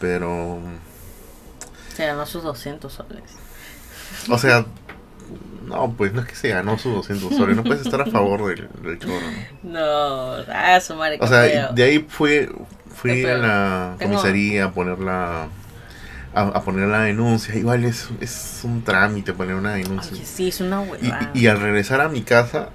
Pero, 0.00 0.58
Se 1.94 2.06
ganó 2.06 2.26
sus 2.26 2.42
200 2.42 2.92
soles. 2.92 3.22
o 4.30 4.38
sea, 4.38 4.64
no, 5.66 5.92
pues 5.92 6.12
no 6.12 6.20
es 6.20 6.26
que 6.26 6.34
se 6.34 6.48
ganó 6.48 6.76
sus 6.78 6.94
200 6.94 7.34
soles. 7.36 7.56
No 7.56 7.62
puedes 7.64 7.82
estar 7.86 8.00
a 8.02 8.06
favor 8.06 8.46
del, 8.46 8.68
del 8.82 8.98
chorro. 8.98 9.20
¿no? 9.62 9.72
No, 9.80 10.44
ah, 10.52 10.80
su 10.80 10.94
madre. 10.94 11.18
O 11.20 11.26
sea, 11.26 11.42
feo. 11.42 11.72
de 11.72 11.82
ahí 11.82 12.06
fui, 12.08 12.48
fui 12.94 13.24
a 13.24 13.36
la 13.38 13.94
Tengo- 13.98 14.12
comisaría 14.14 14.64
a 14.66 14.72
poner 14.72 14.98
la 14.98 15.48
a, 16.34 16.40
a 16.40 16.62
poner 16.62 16.88
la 16.88 17.00
denuncia. 17.02 17.54
Igual 17.54 17.84
es, 17.84 18.08
es 18.20 18.60
un 18.64 18.82
trámite 18.82 19.32
poner 19.34 19.54
una 19.54 19.74
denuncia. 19.74 20.12
Oye, 20.12 20.24
sí, 20.24 20.48
es 20.48 20.60
una 20.60 20.80
huevada. 20.80 21.30
y 21.34 21.46
al 21.46 21.60
regresar 21.60 22.00
a 22.00 22.08
mi 22.08 22.22
casa, 22.22 22.70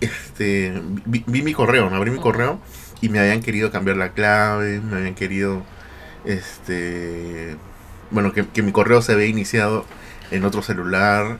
este 0.00 0.80
vi, 1.06 1.24
vi 1.26 1.42
mi 1.42 1.52
correo, 1.54 1.90
¿no? 1.90 1.96
abrí 1.96 2.10
mi 2.10 2.20
correo 2.20 2.60
y 3.00 3.08
me 3.08 3.18
habían 3.20 3.40
querido 3.40 3.70
cambiar 3.70 3.96
la 3.96 4.10
clave, 4.12 4.80
me 4.80 4.98
habían 4.98 5.14
querido 5.14 5.62
este 6.24 7.56
bueno 8.10 8.32
que, 8.32 8.46
que 8.46 8.62
mi 8.62 8.72
correo 8.72 9.02
se 9.02 9.12
había 9.12 9.26
iniciado 9.26 9.84
en 10.30 10.44
otro 10.44 10.62
celular. 10.62 11.38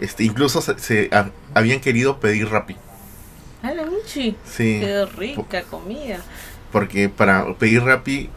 Este, 0.00 0.24
incluso 0.24 0.60
se, 0.60 0.78
se 0.78 1.08
ha- 1.12 1.30
habían 1.54 1.80
querido 1.80 2.20
pedir 2.20 2.48
Rappi. 2.50 2.76
La 3.62 3.84
Michi. 3.84 4.36
Sí. 4.44 4.78
Qué 4.80 5.06
rica 5.16 5.62
comida. 5.62 6.18
Porque 6.70 7.08
para 7.08 7.54
pedir 7.54 7.82
Rappi 7.82 8.30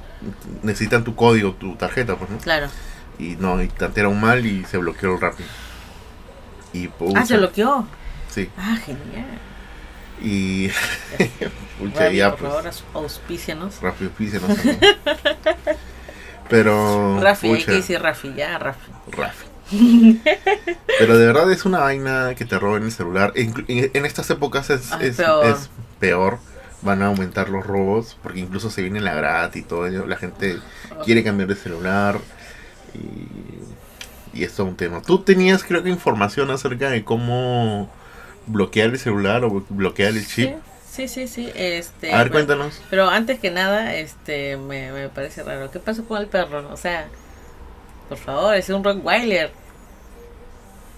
necesitan 0.63 1.04
tu 1.04 1.16
código, 1.16 1.54
tu 1.54 1.75
tarjeta, 1.75 2.16
pues, 2.16 2.30
¿no? 2.30 2.38
Claro. 2.39 2.68
Y 3.20 3.36
no, 3.36 3.62
y 3.62 3.68
tantearon 3.68 4.20
mal 4.20 4.46
y 4.46 4.63
se 4.66 4.78
bloqueó 4.78 5.13
el 5.16 5.22
Rappi. 5.22 5.44
Y 6.74 6.89
Ah, 7.16 7.25
se 7.25 7.38
bloqueó. 7.38 7.86
Sí. 8.30 8.50
Ah, 8.58 8.78
genial. 8.86 9.28
Y 10.22 10.70
pucha, 11.80 12.10
ya 12.12 12.32
por 12.32 12.39
pues. 12.39 12.51
favor, 12.51 12.68
aus- 12.68 12.84
auspícianos. 12.94 13.82
Rappi 13.82 14.06
auspicia, 14.06 14.39
no 14.39 14.56
sé, 14.56 14.74
¿no? 14.82 15.74
Pero 16.50 17.20
Rafi, 17.22 17.51
hay 17.51 17.63
que 17.63 17.72
decir 17.74 18.01
Rafi, 18.01 18.34
ya, 18.34 18.58
Rafi. 18.58 18.91
Rappi. 19.12 20.20
Pero 20.98 21.18
de 21.18 21.27
verdad 21.27 21.51
es 21.51 21.65
una 21.65 21.79
vaina 21.79 22.34
que 22.36 22.46
te 22.46 22.58
roben 22.58 22.84
el 22.84 22.91
celular. 22.91 23.32
En, 23.36 23.53
en- 23.68 23.91
en 23.94 24.06
estas 24.06 24.29
épocas 24.29 24.70
es, 24.70 24.91
Ah, 24.91 25.00
es, 25.01 25.18
peor. 25.18 25.46
es 25.46 25.70
peor. 26.00 26.39
Van 26.82 27.01
a 27.03 27.08
aumentar 27.08 27.50
los 27.50 27.65
robos 27.65 28.18
porque 28.24 28.39
incluso 28.39 28.70
se 28.70 28.82
viene 28.82 29.00
la 29.01 29.13
gratis 29.13 29.62
y 29.63 29.65
todo 29.65 29.86
ello. 29.86 30.06
La 30.08 30.15
gente 30.15 30.58
quiere 31.06 31.24
cambiar 31.24 31.50
de 31.50 31.56
celular 31.56 32.18
y, 32.96 34.39
y 34.39 34.44
es 34.44 34.53
todo 34.53 34.68
un 34.68 34.75
tema. 34.75 35.01
Tú 35.01 35.20
tenías 35.24 35.63
creo 35.63 35.84
que 35.84 35.89
información 35.89 36.50
acerca 36.51 36.89
de 36.89 37.03
cómo 37.03 37.91
bloquear 38.48 38.89
el 38.89 38.98
celular 39.00 39.44
o 39.44 39.63
bloquear 39.70 40.12
el 40.13 40.25
chip. 40.25 40.50
Sí, 40.50 40.56
sí, 40.89 41.08
sí, 41.08 41.27
sí. 41.27 41.51
Este, 41.55 42.12
A 42.13 42.17
ver, 42.19 42.29
bueno, 42.29 42.48
cuéntanos. 42.48 42.81
Pero 42.89 43.10
antes 43.10 43.39
que 43.39 43.51
nada, 43.51 43.96
este, 43.96 44.58
me, 44.58 44.91
me 44.91 45.10
parece 45.10 45.43
raro. 45.43 45.69
¿Qué 45.72 45.79
pasó 45.79 46.05
con 46.05 46.19
el 46.22 46.27
perro? 46.27 46.67
O 46.72 46.77
sea, 46.77 47.08
por 48.08 48.17
favor, 48.17 48.55
es 48.55 48.69
un 48.69 48.84
Rottweiler. 48.84 49.51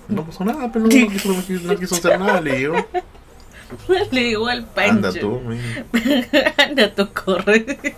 No 0.08 0.26
pasó 0.26 0.44
nada, 0.44 0.70
pero 0.72 0.86
no, 0.88 0.96
no 0.96 1.08
quiso, 1.10 1.30
no 1.30 1.42
quiso- 1.44 1.68
no 1.68 1.76
quiso 1.78 1.96
hacer 1.96 2.20
nada, 2.20 2.42
le 2.42 2.56
digo. 2.58 2.76
Le 4.12 4.22
digo 4.22 4.48
al 4.50 4.66
Pancho. 4.66 5.08
Anda 5.08 5.14
tú. 5.14 5.42
Anda 6.58 6.94
tú, 6.94 7.14
corre. 7.14 7.96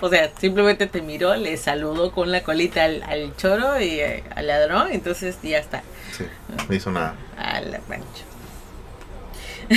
O 0.00 0.08
sea, 0.08 0.32
simplemente 0.40 0.88
te 0.88 1.00
miró, 1.00 1.36
le 1.36 1.56
saludó 1.56 2.10
con 2.10 2.32
la 2.32 2.42
colita 2.42 2.82
al, 2.82 3.04
al 3.04 3.36
choro 3.36 3.78
y 3.80 4.00
eh, 4.00 4.24
al 4.34 4.48
ladrón, 4.48 4.88
entonces 4.90 5.38
ya 5.42 5.58
está. 5.58 5.82
Sí, 6.16 6.24
no 6.68 6.74
hizo 6.74 6.90
nada. 6.90 7.14
A 7.38 7.60
la 7.60 7.78
Pancho. 7.80 8.24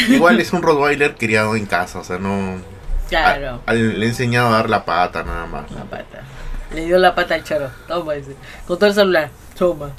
Igual 0.09 0.39
es 0.39 0.53
un 0.53 0.61
Rottweiler 0.61 1.15
criado 1.15 1.55
en 1.55 1.65
casa, 1.65 1.99
o 1.99 2.03
sea, 2.03 2.17
no. 2.17 2.57
Claro. 3.09 3.61
a- 3.65 3.73
le 3.73 4.03
he 4.05 4.09
enseñado 4.09 4.47
a 4.47 4.51
dar 4.51 4.69
la 4.69 4.83
pata 4.85 5.23
nada 5.23 5.45
más. 5.45 5.69
La 5.71 5.83
pata. 5.83 6.23
Le 6.73 6.85
dio 6.85 6.97
la 6.97 7.13
pata 7.13 7.35
al 7.35 7.43
choro. 7.43 7.69
Toma 7.87 8.15
ese. 8.15 8.35
Con 8.67 8.77
todo 8.79 8.89
el 8.89 8.95
celular. 8.95 9.29
Toma. 9.57 9.91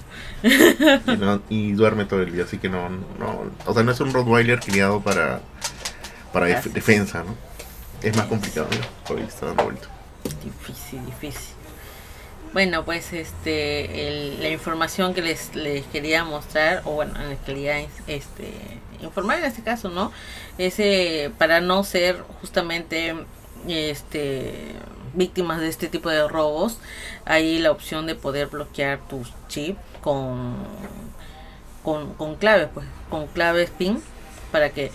Y, 0.42 1.16
no- 1.16 1.40
y 1.48 1.72
duerme 1.72 2.04
todo 2.04 2.22
el 2.22 2.32
día, 2.32 2.44
así 2.44 2.58
que 2.58 2.68
no, 2.68 2.88
no. 2.90 3.44
O 3.64 3.72
sea, 3.72 3.82
no 3.82 3.92
es 3.92 4.00
un 4.00 4.12
Rottweiler 4.12 4.60
criado 4.60 5.00
para, 5.00 5.40
para 6.32 6.46
def- 6.46 6.66
defensa, 6.72 7.22
¿no? 7.24 7.34
Es 8.02 8.14
más 8.16 8.26
complicado, 8.26 8.68
¿no? 8.70 9.06
Por 9.08 9.18
ahí 9.18 9.24
está 9.26 9.46
dando 9.46 9.64
vuelta. 9.64 9.88
Difícil, 10.44 11.04
difícil. 11.06 11.54
Bueno, 12.52 12.84
pues 12.84 13.12
este 13.12 14.08
el- 14.08 14.42
la 14.42 14.48
información 14.50 15.14
que 15.14 15.22
les, 15.22 15.54
les 15.54 15.84
quería 15.86 16.24
mostrar, 16.24 16.82
o 16.84 16.92
bueno, 16.92 17.14
les 17.28 17.38
quería 17.40 17.78
este 18.06 18.50
informar 19.00 19.38
en 19.38 19.44
este 19.44 19.62
caso, 19.62 19.88
¿no? 19.88 20.12
Es 20.58 20.78
eh, 20.78 21.30
para 21.38 21.60
no 21.60 21.84
ser 21.84 22.22
justamente 22.40 23.14
este 23.68 24.74
víctimas 25.14 25.60
de 25.60 25.68
este 25.68 25.88
tipo 25.88 26.10
de 26.10 26.28
robos, 26.28 26.78
hay 27.24 27.58
la 27.58 27.70
opción 27.70 28.06
de 28.06 28.14
poder 28.14 28.48
bloquear 28.48 29.00
tu 29.08 29.22
chip 29.48 29.76
con 30.02 30.54
con, 31.82 32.14
con 32.14 32.34
claves, 32.34 32.68
pues, 32.74 32.86
con 33.08 33.28
claves 33.28 33.70
PIN 33.70 34.02
para 34.50 34.70
que 34.70 34.90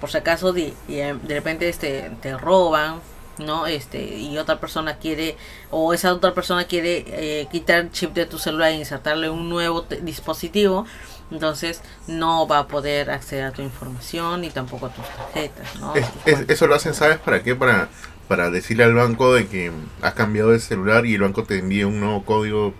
por 0.00 0.10
si 0.10 0.18
acaso 0.18 0.52
de, 0.52 0.72
de 0.88 1.34
repente 1.34 1.68
este 1.68 2.10
te 2.22 2.36
roban 2.36 3.00
no 3.38 3.66
este 3.66 4.18
y 4.18 4.38
otra 4.38 4.58
persona 4.58 4.96
quiere 4.96 5.36
o 5.70 5.92
esa 5.92 6.12
otra 6.12 6.34
persona 6.34 6.64
quiere 6.64 7.04
eh, 7.06 7.48
quitar 7.50 7.80
el 7.80 7.92
chip 7.92 8.12
de 8.14 8.26
tu 8.26 8.38
celular 8.38 8.70
e 8.70 8.76
insertarle 8.76 9.30
un 9.30 9.48
nuevo 9.48 9.82
dispositivo 10.02 10.86
entonces 11.32 11.82
no 12.06 12.46
va 12.46 12.58
a 12.60 12.68
poder 12.68 13.10
acceder 13.10 13.44
a 13.44 13.52
tu 13.52 13.62
información 13.62 14.42
ni 14.42 14.50
tampoco 14.50 14.86
a 14.86 14.90
tus 14.90 15.04
tarjetas 15.04 15.76
¿no? 15.80 15.94
eso 16.26 16.66
lo 16.66 16.74
hacen 16.74 16.94
sabes 16.94 17.18
para 17.18 17.42
qué 17.42 17.56
para 17.56 17.88
para 18.28 18.50
decirle 18.50 18.84
al 18.84 18.94
banco 18.94 19.34
de 19.34 19.46
que 19.48 19.72
has 20.00 20.14
cambiado 20.14 20.50
de 20.50 20.60
celular 20.60 21.06
y 21.06 21.14
el 21.14 21.22
banco 21.22 21.44
te 21.44 21.58
envíe 21.58 21.84
un 21.84 22.00
nuevo 22.00 22.24
código 22.24 22.74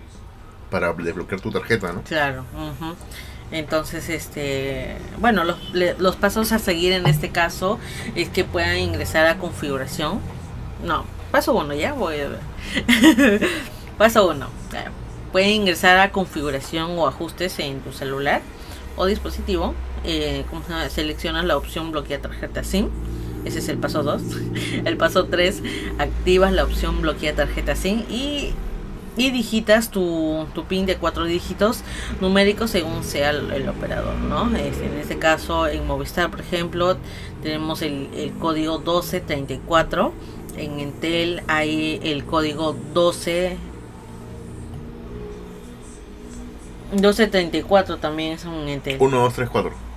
para 0.69 0.93
desbloquear 0.93 1.41
tu 1.41 1.51
tarjeta 1.51 1.91
no 1.91 2.03
claro 2.03 2.45
entonces, 3.53 4.09
este, 4.09 4.95
bueno, 5.19 5.43
los, 5.43 5.59
los 5.99 6.15
pasos 6.15 6.51
a 6.51 6.57
seguir 6.57 6.91
en 6.91 7.05
este 7.05 7.29
caso 7.29 7.79
es 8.15 8.27
que 8.29 8.43
puedan 8.43 8.77
ingresar 8.77 9.27
a 9.27 9.37
configuración. 9.37 10.19
No, 10.83 11.05
paso 11.31 11.53
uno, 11.53 11.75
ya 11.75 11.93
voy 11.93 12.15
a 12.19 12.29
ver. 12.29 13.47
paso 13.99 14.27
uno. 14.27 14.47
Pueden 15.33 15.49
ingresar 15.49 15.97
a 15.97 16.11
configuración 16.11 16.97
o 16.97 17.07
ajustes 17.07 17.59
en 17.59 17.81
tu 17.81 17.91
celular 17.91 18.41
o 18.95 19.05
dispositivo. 19.05 19.73
Eh, 20.05 20.45
seleccionas 20.89 21.43
la 21.43 21.57
opción 21.57 21.91
bloquear 21.91 22.21
tarjeta 22.21 22.63
SIM. 22.63 22.87
Ese 23.43 23.59
es 23.59 23.67
el 23.67 23.77
paso 23.77 24.03
2. 24.03 24.21
El 24.85 24.95
paso 24.95 25.25
3, 25.25 25.61
activas 25.97 26.53
la 26.53 26.63
opción 26.63 27.01
bloquear 27.01 27.35
tarjeta 27.35 27.75
SIM 27.75 28.05
y 28.09 28.53
y 29.15 29.29
digitas 29.29 29.91
tu, 29.91 30.47
tu, 30.55 30.65
pin 30.65 30.85
de 30.85 30.97
cuatro 30.97 31.25
dígitos 31.25 31.81
numéricos 32.19 32.71
según 32.71 33.03
sea 33.03 33.29
el, 33.29 33.69
operador, 33.69 34.15
¿no? 34.15 34.49
en 34.55 34.97
este 34.99 35.19
caso, 35.19 35.67
en 35.67 35.85
Movistar, 35.85 36.31
por 36.31 36.41
ejemplo, 36.41 36.97
tenemos 37.43 37.81
el, 37.81 38.33
código 38.39 38.79
1234. 38.79 40.13
En 40.57 40.79
Entel 40.79 41.41
hay 41.47 41.99
el 42.03 42.25
código 42.25 42.75
12. 42.93 43.57
1234 46.93 47.97
también 47.97 48.33
es 48.33 48.45
un 48.45 48.67
Entel. 48.67 48.97
1, 48.99 49.17
2, 49.17 49.33
3, 49.33 49.49
4. 49.49 49.93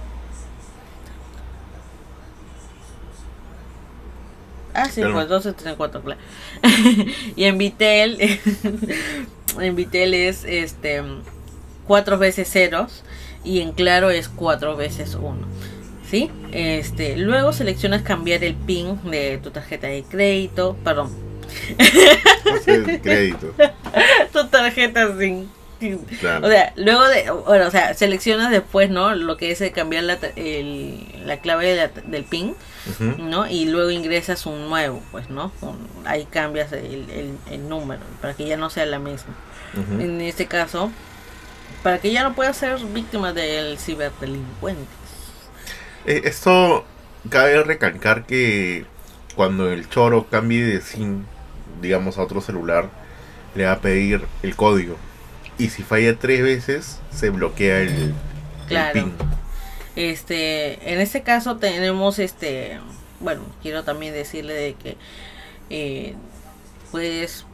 Ah, 4.77 4.91
sí, 4.91 5.01
pues 5.01 5.15
1234, 5.15 6.03
claro. 6.03 6.21
y 7.37 7.45
en 7.45 7.57
Vitel, 7.57 8.19
en 9.61 9.75
Vitel 9.75 10.13
es 10.13 10.45
este 10.45 11.03
cuatro 11.87 12.19
veces 12.19 12.51
ceros 12.51 13.03
y 13.43 13.61
en 13.61 13.73
claro 13.73 14.11
es 14.11 14.29
cuatro 14.29 14.77
veces 14.77 15.15
uno. 15.15 15.47
¿Sí? 16.11 16.31
Este, 16.53 17.17
luego 17.17 17.53
seleccionas 17.53 18.03
cambiar 18.03 18.45
el 18.45 18.55
PIN 18.55 19.01
de 19.11 19.39
tu 19.43 19.51
tarjeta 19.51 19.87
de 19.87 20.05
crédito, 20.05 20.77
perdón. 20.85 21.11
crédito. 23.03 23.55
tu 24.33 24.47
tarjeta 24.49 25.19
sin 25.19 25.49
O 26.43 26.49
sea, 26.49 26.73
luego 26.77 27.07
de, 27.09 27.31
bueno, 27.31 27.67
o 27.67 27.71
sea, 27.71 27.95
seleccionas 27.95 28.51
después, 28.51 28.91
¿no? 28.91 29.15
Lo 29.15 29.37
que 29.37 29.51
es 29.51 29.63
cambiar 29.73 30.05
la, 30.05 30.19
el, 30.37 31.05
la 31.27 31.39
clave 31.39 31.91
del 32.07 32.25
PIN 32.25 32.55
¿no? 33.19 33.49
Y 33.49 33.67
luego 33.67 33.91
ingresas 33.91 34.47
un 34.47 34.69
nuevo, 34.69 35.03
pues, 35.11 35.29
¿no? 35.29 35.53
ahí 36.05 36.25
cambias 36.27 36.73
el, 36.73 37.37
el, 37.51 37.69
número 37.69 38.01
para 38.21 38.35
que 38.35 38.47
ya 38.47 38.57
no 38.57 38.71
sea 38.71 38.87
la 38.87 38.99
misma. 38.99 39.35
En 39.99 40.21
este 40.23 40.47
caso, 40.47 40.91
para 41.83 41.99
que 41.99 42.11
ya 42.11 42.23
no 42.23 42.35
pueda 42.35 42.53
ser 42.55 42.79
víctima 42.79 43.33
del 43.33 43.79
ciberdelincuente. 43.79 44.87
Eh, 46.07 46.23
esto 46.25 46.85
cabe 47.29 47.63
recalcar 47.63 48.25
que 48.25 48.87
cuando 49.35 49.71
el 49.71 49.89
choro 49.91 50.27
cambie 50.31 50.65
de 50.65 50.81
SIM, 50.81 51.25
digamos, 51.83 52.17
a 52.17 52.23
otro 52.23 52.41
celular, 52.41 52.89
le 53.55 53.67
va 53.67 53.73
a 53.73 53.81
pedir 53.81 54.25
el 54.43 54.57
código. 54.57 54.97
Y 55.59 55.71
si 55.71 55.83
falla 55.83 56.19
tres 56.19 56.43
veces, 56.43 57.01
se 57.11 57.31
bloquea 57.31 57.81
el, 57.81 58.15
el 58.69 58.93
PIN. 58.93 59.13
Este, 59.97 60.93
en 60.93 61.01
este 61.01 61.23
caso 61.23 61.57
tenemos 61.57 62.19
este, 62.19 62.79
bueno, 63.21 63.43
quiero 63.63 63.83
también 63.83 64.13
decirle 64.13 64.53
de 64.53 64.75
que 64.75 64.97
eh, 65.71 66.15
pues 66.91 67.47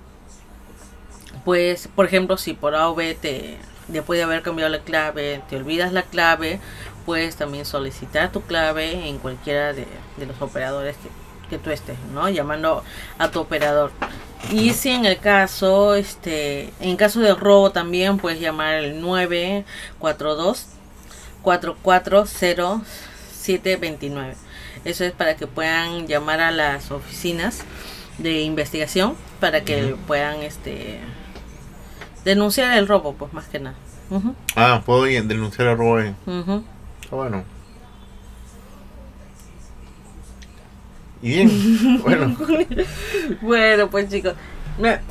pues 1.44 1.88
por 1.88 2.06
ejemplo 2.06 2.36
si 2.36 2.52
por 2.52 2.74
A 2.74 2.88
o 2.88 2.94
B 2.94 3.16
te 3.20 3.56
después 3.88 4.18
de 4.18 4.24
haber 4.24 4.42
cambiado 4.42 4.70
la 4.70 4.80
clave 4.80 5.40
te 5.48 5.56
olvidas 5.56 5.92
la 5.92 6.02
clave 6.02 6.60
puedes 7.06 7.36
también 7.36 7.64
solicitar 7.64 8.30
tu 8.32 8.42
clave 8.42 9.08
en 9.08 9.18
cualquiera 9.18 9.72
de, 9.72 9.86
los 10.26 10.40
operadores 10.40 10.96
que, 10.96 11.08
que, 11.52 11.58
tú 11.58 11.70
estés 11.70 11.96
no 12.12 12.28
llamando 12.28 12.82
a 13.18 13.30
tu 13.30 13.40
operador 13.40 13.92
y 14.50 14.72
si 14.72 14.90
en 14.90 15.04
el 15.04 15.18
caso 15.18 15.94
este 15.94 16.72
en 16.80 16.96
caso 16.96 17.20
de 17.20 17.34
robo 17.34 17.70
también 17.70 18.18
puedes 18.18 18.40
llamar 18.40 18.74
al 18.74 19.00
942 19.00 20.66
440-729 21.42 24.34
Eso 24.84 25.04
es 25.04 25.12
para 25.12 25.36
que 25.36 25.46
puedan 25.46 26.06
llamar 26.06 26.40
a 26.40 26.50
las 26.50 26.90
oficinas 26.90 27.64
de 28.18 28.42
investigación 28.42 29.14
para 29.40 29.64
que 29.64 29.96
puedan 30.06 30.42
este 30.42 31.00
denunciar 32.24 32.76
el 32.78 32.86
robo, 32.86 33.14
pues 33.14 33.32
más 33.32 33.46
que 33.46 33.58
nada. 33.58 33.74
Ah, 34.54 34.82
puedo 34.84 35.04
denunciar 35.04 35.68
el 35.68 35.78
robo 35.78 35.96
ahí. 35.96 36.14
Ah, 36.26 36.60
bueno. 37.10 37.44
Y 41.22 41.28
bien, 41.28 42.02
bueno. 42.02 42.36
bueno, 43.40 43.88
pues 43.90 44.10
chicos, 44.10 44.34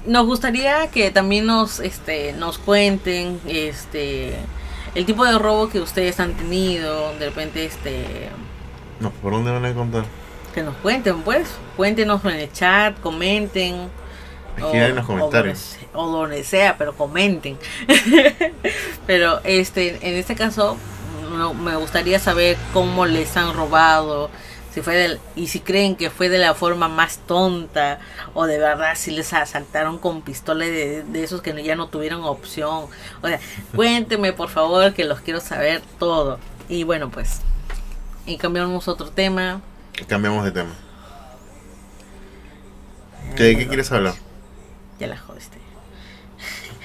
nos 0.05 0.25
gustaría 0.25 0.87
que 0.87 1.09
también 1.11 1.45
nos 1.45 1.79
este 1.79 2.33
nos 2.33 2.57
cuenten 2.57 3.39
este 3.47 4.35
el 4.93 5.05
tipo 5.05 5.25
de 5.25 5.37
robo 5.37 5.69
que 5.69 5.79
ustedes 5.79 6.19
han 6.19 6.33
tenido, 6.33 7.13
de 7.17 7.27
repente 7.27 7.65
este... 7.65 8.29
No, 8.99 9.09
¿por 9.09 9.31
dónde 9.31 9.51
van 9.51 9.65
a 9.65 9.73
contar? 9.73 10.03
Que 10.53 10.63
nos 10.63 10.75
cuenten, 10.77 11.21
pues. 11.21 11.47
Cuéntenos 11.77 12.23
en 12.25 12.31
el 12.31 12.51
chat, 12.51 12.99
comenten. 12.99 13.89
Aquí 14.57 14.77
hay 14.77 14.91
los 14.91 15.05
comentarios. 15.05 15.77
O 15.93 16.11
donde, 16.11 16.43
sea, 16.43 16.77
pero 16.77 16.93
comenten. 16.93 17.57
pero 19.07 19.39
este, 19.45 19.97
en 20.07 20.17
este 20.17 20.35
caso, 20.35 20.75
me 21.63 21.75
gustaría 21.77 22.19
saber 22.19 22.57
cómo 22.73 23.05
les 23.05 23.37
han 23.37 23.53
robado 23.53 24.29
si 24.73 24.81
fue 24.81 25.19
y 25.35 25.47
si 25.47 25.59
creen 25.59 25.95
que 25.95 26.09
fue 26.09 26.29
de 26.29 26.37
la 26.37 26.53
forma 26.53 26.87
más 26.87 27.19
tonta 27.19 27.99
o 28.33 28.45
de 28.45 28.57
verdad 28.57 28.93
si 28.95 29.11
les 29.11 29.33
asaltaron 29.33 29.97
con 29.97 30.21
pistola 30.21 30.65
de, 30.65 31.03
esos 31.15 31.41
que 31.41 31.61
ya 31.63 31.75
no 31.75 31.87
tuvieron 31.87 32.23
opción. 32.23 32.85
O 33.21 33.27
sea, 33.27 33.39
cuéntenme 33.75 34.33
por 34.33 34.49
favor 34.49 34.93
que 34.93 35.03
los 35.03 35.19
quiero 35.19 35.41
saber 35.41 35.81
todo. 35.99 36.39
Y 36.69 36.83
bueno, 36.83 37.09
pues, 37.09 37.41
y 38.25 38.37
cambiamos 38.37 38.87
otro 38.87 39.09
tema. 39.09 39.61
Cambiamos 40.07 40.45
de 40.45 40.51
tema. 40.51 40.73
¿De 43.35 43.57
qué 43.57 43.67
quieres 43.67 43.91
hablar? 43.91 44.13
Ya 44.99 45.07
la 45.07 45.17
jodiste. 45.17 45.57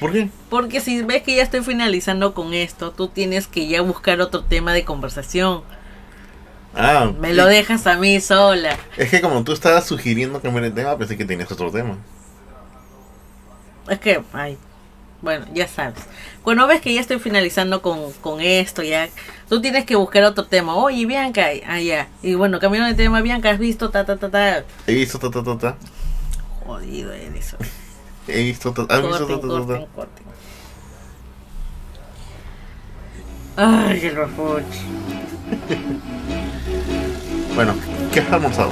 ¿Por 0.00 0.12
qué? 0.12 0.28
Porque 0.50 0.80
si 0.80 1.02
ves 1.02 1.22
que 1.22 1.36
ya 1.36 1.42
estoy 1.42 1.62
finalizando 1.62 2.34
con 2.34 2.52
esto, 2.52 2.90
tú 2.90 3.08
tienes 3.08 3.46
que 3.46 3.66
ya 3.66 3.80
buscar 3.80 4.20
otro 4.20 4.44
tema 4.44 4.72
de 4.72 4.84
conversación. 4.84 5.62
Ah, 6.74 7.10
me 7.18 7.32
lo 7.32 7.46
dejas 7.46 7.86
a 7.86 7.96
mí 7.96 8.20
sola. 8.20 8.76
Es 8.96 9.10
que 9.10 9.20
como 9.20 9.42
tú 9.44 9.52
estabas 9.52 9.86
sugiriendo 9.86 10.40
cambiar 10.40 10.64
el 10.64 10.74
tema, 10.74 10.96
pensé 10.98 11.16
que 11.16 11.24
tenías 11.24 11.50
otro 11.50 11.70
tema. 11.70 11.96
Es 13.88 13.98
que, 14.00 14.22
ay, 14.32 14.58
bueno, 15.22 15.46
ya 15.54 15.66
sabes. 15.68 15.98
Cuando 16.42 16.66
ves 16.66 16.80
que 16.80 16.92
ya 16.92 17.00
estoy 17.00 17.18
finalizando 17.18 17.80
con, 17.82 18.12
con 18.14 18.40
esto, 18.40 18.82
ya, 18.82 19.08
tú 19.48 19.60
tienes 19.60 19.84
que 19.84 19.96
buscar 19.96 20.24
otro 20.24 20.44
tema. 20.44 20.74
Oye, 20.76 21.06
Bianca, 21.06 21.46
ah, 21.66 21.80
ya. 21.80 22.08
Y 22.22 22.34
bueno, 22.34 22.60
cambiando 22.60 22.88
de 22.88 22.94
tema, 22.94 23.22
Bianca, 23.22 23.50
¿has 23.50 23.58
visto 23.58 23.90
ta, 23.90 24.04
ta, 24.04 24.16
ta, 24.16 24.30
ta? 24.30 24.64
He 24.86 24.94
visto 24.94 25.18
ta, 25.18 25.30
ta, 25.30 25.42
ta, 25.42 25.58
ta. 25.58 25.76
Jodido 26.66 27.12
eres. 27.12 27.56
He 28.28 28.42
visto 28.42 28.72
ta, 28.72 28.82
¿has 28.88 29.02
visto 29.02 29.26
ta, 29.26 29.40
ta, 29.40 29.66
ta? 29.66 29.86
Ay, 33.56 34.00
el 34.04 34.16
bajoche. 34.16 34.80
Bueno, 37.56 37.74
¿qué 38.12 38.20
has 38.20 38.30
almorzado? 38.30 38.70